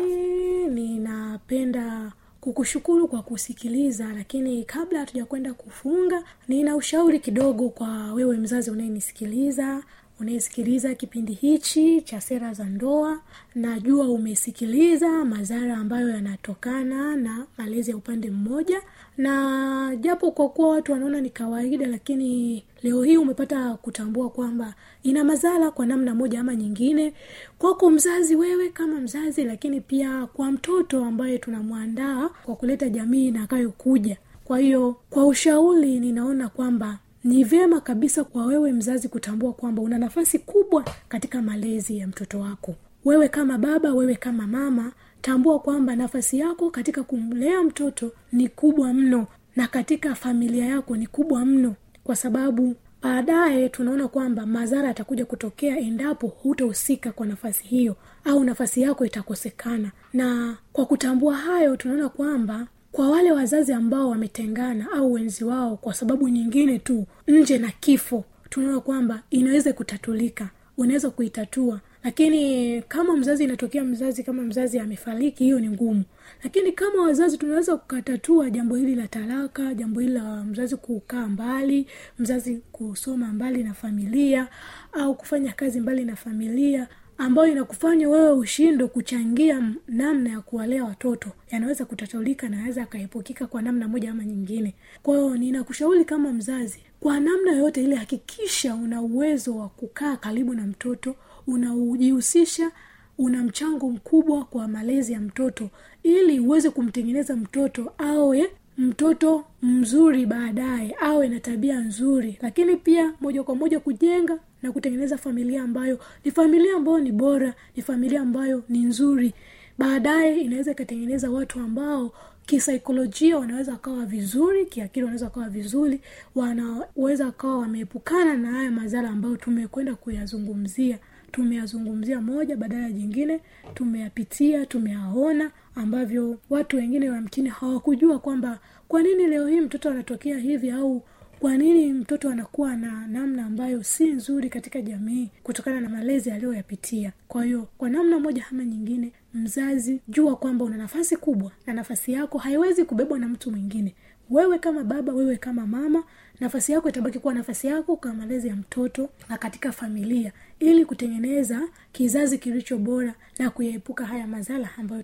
ninapenda 0.70 2.12
kukushukuru 2.42 3.08
kwa 3.08 3.22
kusikiliza 3.22 4.14
lakini 4.14 4.64
kabla 4.64 5.00
hatuja 5.00 5.26
kwenda 5.26 5.54
kufunga 5.54 6.24
nina 6.48 6.76
ushauri 6.76 7.20
kidogo 7.20 7.70
kwa 7.70 8.14
wewe 8.14 8.38
mzazi 8.38 8.72
unayenisikiliza 8.72 9.84
unayesikiliza 10.20 10.96
kipindi 10.96 11.34
hichi 11.34 12.02
cha 12.02 12.22
sera 12.22 12.54
za 12.54 12.64
ndoa. 12.64 13.22
Najua 13.56 14.10
umesikiliza 14.10 15.26
madhara 15.26 15.78
ambayo 15.78 16.10
yanatokana 16.10 17.16
na 17.16 17.46
malezi 17.58 17.92
ya 17.92 17.98
upande 17.98 18.30
mmoja. 18.32 18.82
Na 19.18 19.96
japo 20.00 20.32
kwa 20.32 20.50
kuwa 20.50 20.70
watu 20.70 20.92
wanaona 20.92 21.22
ni 21.22 21.30
kawaida 21.30 21.88
lakini 21.88 22.64
leo 22.84 23.04
hii 23.04 23.18
umepata 23.18 23.74
kutambua 23.76 24.30
kwamba 24.30 24.74
ina 25.04 25.24
madhara 25.24 25.72
kwa 25.72 25.86
namna 25.86 26.16
moja 26.16 26.40
ama 26.40 26.56
nyingine. 26.56 27.14
Kwako 27.58 27.90
mzazi 27.92 28.36
wewe 28.36 28.70
kama 28.70 29.00
mzazi 29.02 29.44
lakini 29.44 29.82
pia 29.82 30.26
kwa 30.28 30.52
mtoto 30.52 31.06
ambaye 31.06 31.38
tunamwandaa 31.38 32.30
kwa 32.46 32.56
kuleta 32.56 32.90
jamii 32.90 33.28
inakayokuja. 33.28 34.18
Kwa 34.46 34.60
hiyo 34.60 34.96
kwa 35.10 35.26
ushauri 35.26 36.00
ninaona 36.00 36.50
kwamba 36.50 37.00
ni 37.24 37.44
vyema 37.44 37.82
kabisa 37.82 38.24
kwa 38.24 38.46
wewe 38.46 38.72
mzazi 38.74 39.08
kutambua 39.10 39.54
kwamba 39.54 39.82
una 39.82 39.98
nafasi 39.98 40.40
kubwa 40.40 40.86
katika 41.10 41.42
malezi 41.42 41.98
ya 41.98 42.08
mtoto 42.08 42.40
wako. 42.40 42.76
Wewe 43.06 43.30
kama 43.30 43.58
baba 43.58 43.94
wewe 43.94 44.16
kama 44.16 44.48
mama 44.48 44.92
tambua 45.22 45.60
kwamba 45.60 45.96
nafasi 45.96 46.40
yako 46.40 46.70
katika 46.70 47.04
kumlea 47.04 47.64
mtoto 47.64 48.12
ni 48.32 48.48
kubwa 48.48 48.94
mno 48.94 49.28
na 49.56 49.68
katika 49.68 50.16
familia 50.16 50.66
yako 50.66 50.96
ni 50.98 51.08
kubwa 51.08 51.46
mno. 51.46 51.76
Kwa 52.04 52.16
sababu 52.16 52.76
baadaye 53.02 53.70
tunaona 53.70 54.08
kwamba 54.08 54.46
madhara 54.46 54.88
yatakuja 54.88 55.26
kutokea 55.26 55.78
endapo 55.80 56.28
hutahusika 56.28 57.12
kwa 57.12 57.26
nafasi 57.26 57.64
hiyo 57.64 57.96
au 58.26 58.44
nafasi 58.44 58.82
yako 58.82 59.06
itakosekana. 59.06 59.92
Na 60.14 60.58
kwa 60.74 60.86
kutambua 60.86 61.36
hayo 61.36 61.76
tunaona 61.76 62.10
kwamba 62.10 62.68
kwa 62.94 63.10
wale 63.12 63.32
wazazi 63.32 63.74
ambao 63.74 64.10
wametengana 64.10 64.92
au 64.92 65.14
wenzi 65.14 65.44
wao 65.44 65.78
kwa 65.78 65.94
sababu 65.94 66.30
nyingine 66.30 66.80
tu 66.80 67.06
nje 67.28 67.58
na 67.58 67.72
kifo 67.80 68.24
tunaona 68.50 68.80
kwamba 68.80 69.24
inaweza 69.30 69.74
kutatulika 69.74 70.50
unaweza 70.78 71.10
kuitatua. 71.10 71.80
Lakini 72.04 72.82
kama 72.82 73.18
mzazi 73.18 73.44
inatokea 73.44 73.84
mzazi 73.84 74.24
kama 74.24 74.42
mzazi 74.44 74.80
amefariki 74.80 75.44
hiyo 75.44 75.60
ni 75.60 75.70
ngumu. 75.70 76.04
Lakini 76.44 76.72
kama 76.72 77.02
wazazi 77.04 77.38
tunaweza 77.38 77.78
kukatatua 77.78 78.50
jambo 78.50 78.76
hili 78.76 78.96
la 78.96 79.08
talaka 79.08 79.74
jambo 79.74 80.00
hili 80.00 80.14
la 80.14 80.44
mzazi 80.44 80.76
kukaa 80.76 81.28
mbali 81.28 81.88
mzazi 82.20 82.62
kusoma 82.72 83.28
mbali 83.28 83.64
na 83.64 83.74
familia 83.74 84.48
au 84.94 85.16
kufanya 85.16 85.52
kazi 85.54 85.80
mbali 85.80 86.06
na 86.06 86.16
familia 86.16 86.88
ambayo 87.18 87.52
inakufanya 87.52 88.10
wewe 88.10 88.32
ushindo 88.32 88.88
kuchangia 88.88 89.72
namna 89.88 90.30
ya 90.30 90.42
kuwalea 90.42 90.84
watoto. 90.86 91.30
Yanaweza 91.52 91.86
kutatulika 91.86 92.50
na 92.50 92.56
yanaweza 92.56 92.82
yakaepukika 92.82 93.48
kwa 93.48 93.62
namna 93.62 93.88
moja 93.88 94.12
ama 94.12 94.26
nyingine. 94.26 94.76
Kwa 95.04 95.38
ninakushauri 95.38 96.06
kama 96.06 96.32
mzazi 96.34 96.80
kwa 97.00 97.20
namna 97.20 97.52
yoyote 97.52 97.84
ile 97.84 97.96
hakikisha 97.96 98.76
una 98.76 99.02
uwezo 99.02 99.58
wa 99.58 99.70
kukaa 99.70 100.16
karibu 100.18 100.54
na 100.54 100.68
mtoto 100.68 101.16
unaujihusisha 101.48 102.72
una 103.18 103.44
mchango 103.44 103.90
mkubwa 103.90 104.46
kwa 104.46 104.68
malezi 104.68 105.14
ya 105.14 105.20
mtoto 105.20 105.70
ili 106.04 106.40
uweze 106.40 106.70
kumtengeneza 106.70 107.36
mtoto 107.36 107.94
awe 107.98 108.50
mtoto 108.78 109.46
mzuri 109.62 110.26
baadaye 110.26 110.96
awe 111.02 111.28
na 111.30 111.40
tabia 111.40 111.80
nzuri. 111.80 112.38
Lakini 112.42 112.76
pia 112.76 113.14
moja 113.22 113.44
kwa 113.44 113.56
moja 113.56 113.80
kujenga 113.80 114.40
na 114.64 114.72
kutengeneza 114.72 115.18
familia 115.18 115.64
ambayo 115.64 116.00
ni 116.26 116.32
familia 116.32 116.76
ambayo 116.76 117.00
ni 117.00 117.12
bora 117.12 117.54
ni 117.76 117.84
familia 117.84 118.22
ambayo 118.22 118.64
ni 118.70 118.80
nzuri. 118.80 119.34
Baadaye 119.78 120.42
inaweza 120.42 120.72
ikatengeneza 120.72 121.32
watu 121.32 121.60
ambao 121.60 122.12
kisaikolojia 122.46 123.38
wanaweza 123.38 123.72
wakawa 123.72 124.06
vizuri 124.06 124.66
kiakili 124.66 125.04
wanaweza 125.06 125.26
wakawa 125.26 125.50
vizuri 125.50 126.02
wanaweza 126.36 127.26
wakawa 127.26 127.58
wameepukana 127.58 128.34
na 128.38 128.52
haya 128.52 128.72
madhara 128.72 129.10
ambayo 129.10 129.36
tumekwenda 129.38 129.96
kuyazungumzia. 129.96 131.00
Tumeyazungumzia 131.32 132.22
moja 132.22 132.56
badala 132.58 132.84
ya 132.84 132.92
jingine 132.92 133.40
tumeyapitia 133.74 134.66
tumeyaona 134.66 135.52
ambavyo 135.76 136.40
watu 136.50 136.78
wengine 136.78 137.10
wamkini 137.10 137.50
hawakujua 137.50 138.20
kwamba 138.20 138.60
kwa 138.88 139.02
nini 139.04 139.28
leo 139.28 139.48
hii 139.48 139.60
mtoto 139.62 139.90
anatokea 139.90 140.38
hivi 140.38 140.72
au 140.72 141.02
kwa 141.44 141.58
nini 141.58 141.94
mtoto 141.94 142.30
anakuwa 142.30 142.76
na 142.76 143.08
namna 143.08 143.46
ambayo 143.46 143.84
si 143.84 144.08
nzuri 144.08 144.50
katika 144.50 144.82
jamii 144.82 145.30
kutokana 145.44 145.82
na 145.82 145.90
malezi 145.90 146.32
aliyoyapitia? 146.32 147.12
Kwa 147.28 147.46
hiyo 147.46 147.68
kwa 147.78 147.90
namna 147.90 148.20
moja 148.20 148.46
ama 148.52 148.66
nyingine 148.66 149.12
mzazi 149.34 150.02
jua 150.08 150.36
kwamba 150.36 150.66
una 150.66 150.78
nafasi 150.78 151.18
kubwa 151.18 151.52
na 151.68 151.74
nafasi 151.74 152.14
yako 152.14 152.38
haiwezi 152.38 152.86
kubebwa 152.86 153.20
na 153.20 153.28
mtu 153.28 153.52
mwingine. 153.52 153.96
Wewe 154.30 154.60
kama 154.60 154.84
baba 154.84 155.14
wewe 155.14 155.38
kama 155.38 155.68
mama 155.68 156.04
nafasi 156.40 156.72
yako 156.72 156.90
itabaki 156.90 157.20
kuwa 157.20 157.34
nafasi 157.34 157.68
yako 157.68 157.96
kwa 157.96 158.14
malezi 158.14 158.48
ya 158.48 158.56
mtoto 158.56 159.10
na 159.30 159.38
katika 159.38 159.72
familia 159.72 160.32
ili 160.60 160.86
kutengeneza 160.86 161.62
kizazi 161.92 162.38
kilicho 162.38 162.78
bora 162.78 163.14
na 163.40 163.50
kuyaepuka 163.50 164.06
haya 164.06 164.28
madhara 164.28 164.70
ambayo 164.78 165.02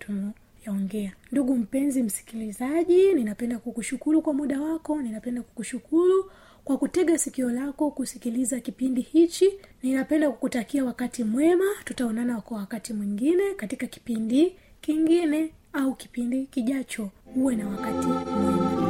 yaongea 0.69 1.11
ndugu 1.31 1.55
mpenzi 1.57 2.03
msikilizaji 2.03 3.13
ninapenda 3.13 3.59
kukushukuru 3.59 4.21
kwa 4.21 4.33
muda 4.33 4.61
wako 4.61 5.01
ninapenda 5.01 5.41
kukushukuru 5.41 6.31
kwa 6.63 6.77
kutega 6.77 7.17
sikio 7.17 7.49
lako 7.51 7.91
kusikiliza 7.91 8.59
kipindi 8.59 9.01
hichi 9.01 9.53
ninapenda 9.83 10.31
kukutakia 10.31 10.85
wakati 10.85 11.23
mwema 11.23 11.65
tutaonana 11.85 12.41
kwa 12.41 12.57
wakati 12.57 12.93
mwingine 12.93 13.53
katika 13.53 13.87
kipindi 13.87 14.55
kingine 14.81 15.53
au 15.73 15.95
kipindi 15.95 16.45
kijacho. 16.45 17.09
Uwe 17.35 17.55
na 17.55 17.67
wakati 17.69 18.07
mwema 18.07 18.88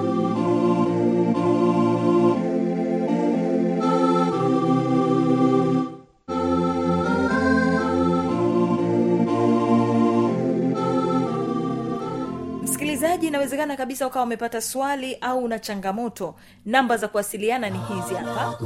msikilizaji 13.19 13.27
inawezekana 13.27 13.75
kabisa 13.77 14.07
ukawa 14.07 14.25
umepata 14.25 14.61
swali 14.61 15.17
au 15.21 15.43
una 15.43 15.59
changamoto. 15.59 16.35
Namba 16.65 16.97
za 16.97 17.07
kuwasiliana 17.07 17.69
ni 17.69 17.79
hizi 17.79 18.15
hapa. 18.15 18.57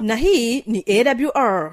Na 0.00 0.16
hii 0.16 0.62
ni 0.66 0.84
awr 0.88 1.72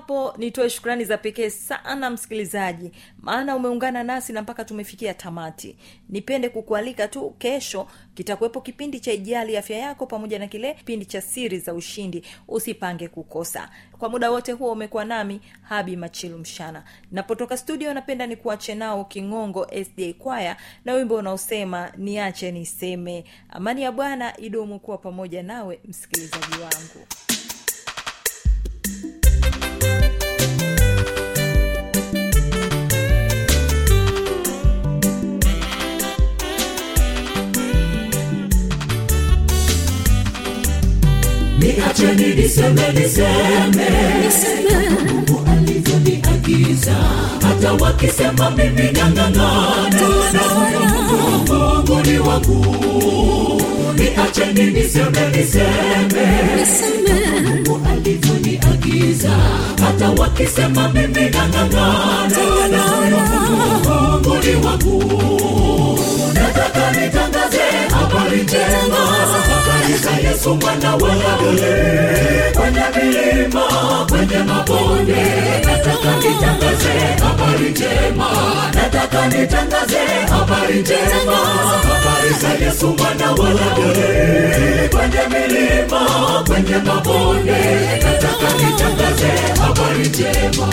hapo. 0.00 0.34
Nitoe 0.38 0.70
shukrani 0.70 1.04
za 1.04 1.18
pekee 1.18 1.50
sana 1.50 2.10
msikilizaji. 2.10 2.92
Maana 3.18 3.56
umeungana 3.56 4.02
nasi 4.02 4.32
na 4.32 4.42
mpaka 4.42 4.64
tumefikia 4.64 5.14
tamati. 5.14 5.76
Nipende 6.08 6.48
kukualika 6.48 7.08
tu 7.08 7.30
kesho 7.38 7.86
kitakuwepo 8.14 8.60
kipindi 8.60 9.00
cha 9.00 9.12
ijali 9.12 9.56
afya 9.56 9.78
yako 9.78 10.06
pamoja 10.06 10.38
na 10.38 10.46
kile 10.46 10.74
kipindi 10.74 11.06
cha 11.06 11.20
siri 11.20 11.58
za 11.58 11.74
ushindi. 11.74 12.22
Usipange 12.48 13.08
kukosa. 13.08 13.70
Kwa 13.98 14.08
muda 14.08 14.30
wote 14.30 14.52
huo 14.52 14.72
umekuwa 14.72 15.04
nami 15.04 15.40
habi 15.62 15.96
machilu 15.96 16.38
mshana. 16.38 16.84
Napotoka 17.12 17.56
studio 17.56 17.94
napenda 17.94 18.26
ni 18.26 18.36
kuache 18.36 18.74
nao 18.74 19.04
kingongo 19.04 19.66
sda 19.84 20.12
kwaya 20.18 20.56
na 20.84 20.92
wimbo 20.94 21.14
unaosema 21.16 21.92
niache 21.96 22.52
niseme. 22.52 23.24
Amani 23.50 23.82
ya 23.82 23.92
bwana 23.92 24.36
idumu 24.40 24.78
kuwa 24.80 24.98
pamoja 24.98 25.42
nawe 25.42 25.80
msikilizaji 25.84 26.52
wangu 26.62 27.06
niacheni 41.76 42.34
niseme 42.34 42.92
niseme. 42.92 43.88
Mungu 45.12 45.40
alivyoniagiza 45.52 46.94
hata 47.42 47.72
wakisema 47.72 48.50
mimi 48.50 48.82
nang'ang'ana 48.92 49.50
mungu 51.48 52.00
ni 52.06 52.18
wangu 52.18 53.62
niacheni 53.96 54.70
niseme 54.70 55.28
niseme. 55.36 56.26
Mungu 57.44 57.80
alivyoniagiza 57.90 59.30
hata 59.84 60.10
wakisema 60.22 60.88
mimi 60.88 61.30
nang'ang'ana 61.30 62.84
mungu 63.84 64.34
ni 64.44 64.54
wangu. 64.66 65.00
Nataka 66.34 66.90
nitangaze 66.92 67.62
habari 67.90 68.42
njema 68.42 69.19
habari 69.98 70.28
yesu 70.28 70.54
mwana 70.54 70.96
wa 70.96 71.12
Adamu. 71.12 71.58
kwenye 72.54 72.82
milima 72.96 73.62
kwenye 74.08 74.36
mabonde 74.42 75.22
nataka 75.66 76.16
nitangaze 76.16 76.92
habari 77.22 77.70
njema 77.70 78.28
nataka 78.74 79.26
nitangaze 79.28 79.98
habari 80.30 80.74
njema 80.80 81.36
habari 81.82 82.30
za 82.40 82.64
yesu 82.64 82.86
mwana 82.98 83.32
wa 83.32 83.50
Adamu. 83.50 83.94
kwenye 84.90 85.22
milima 85.38 86.00
kwenye 86.46 86.76
mabonde 86.76 87.60
nataka 88.04 88.48
nitangaze 88.58 89.30
habari 89.62 90.08
njema 90.08 90.68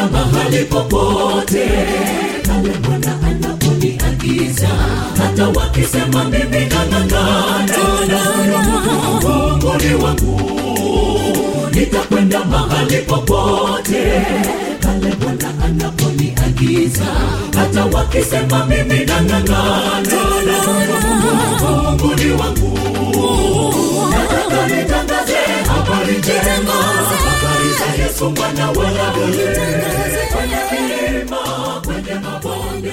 nitakwenda 0.00 0.06
mahali 0.06 0.64
popote. 0.64 1.68
Pale 2.46 2.72
bwana 2.82 3.16
anaponiagiza 3.26 4.68
hata 5.18 5.48
wakisema 5.48 6.24
mimi 6.24 6.66
nang'ang'ana. 6.66 8.20
Wangu 10.02 10.40
nitakwenda 11.72 12.44
mahali 12.44 12.96
popote. 12.98 14.22
Pale 14.80 15.14
bwana 15.20 15.48
anaponiagiza 15.64 17.04
hata 17.56 17.84
wakisema 17.84 18.66
mimi 18.66 19.04
nang'ang'ana. 19.04 20.20
Mungu 21.62 22.14
ni 22.14 22.30
wangu 22.30 22.78
nataka 24.10 24.66
nitangaze 24.66 25.36
habari 25.68 26.18
njema 26.18 26.74
habari 27.78 28.02
yesu 28.02 28.30
mwana 28.30 28.66
wa 28.70 28.74
Daudi, 28.74 29.38
kwenye 30.32 30.56
milima 30.70 31.36
kwenye 31.86 32.14
mabonde 32.20 32.92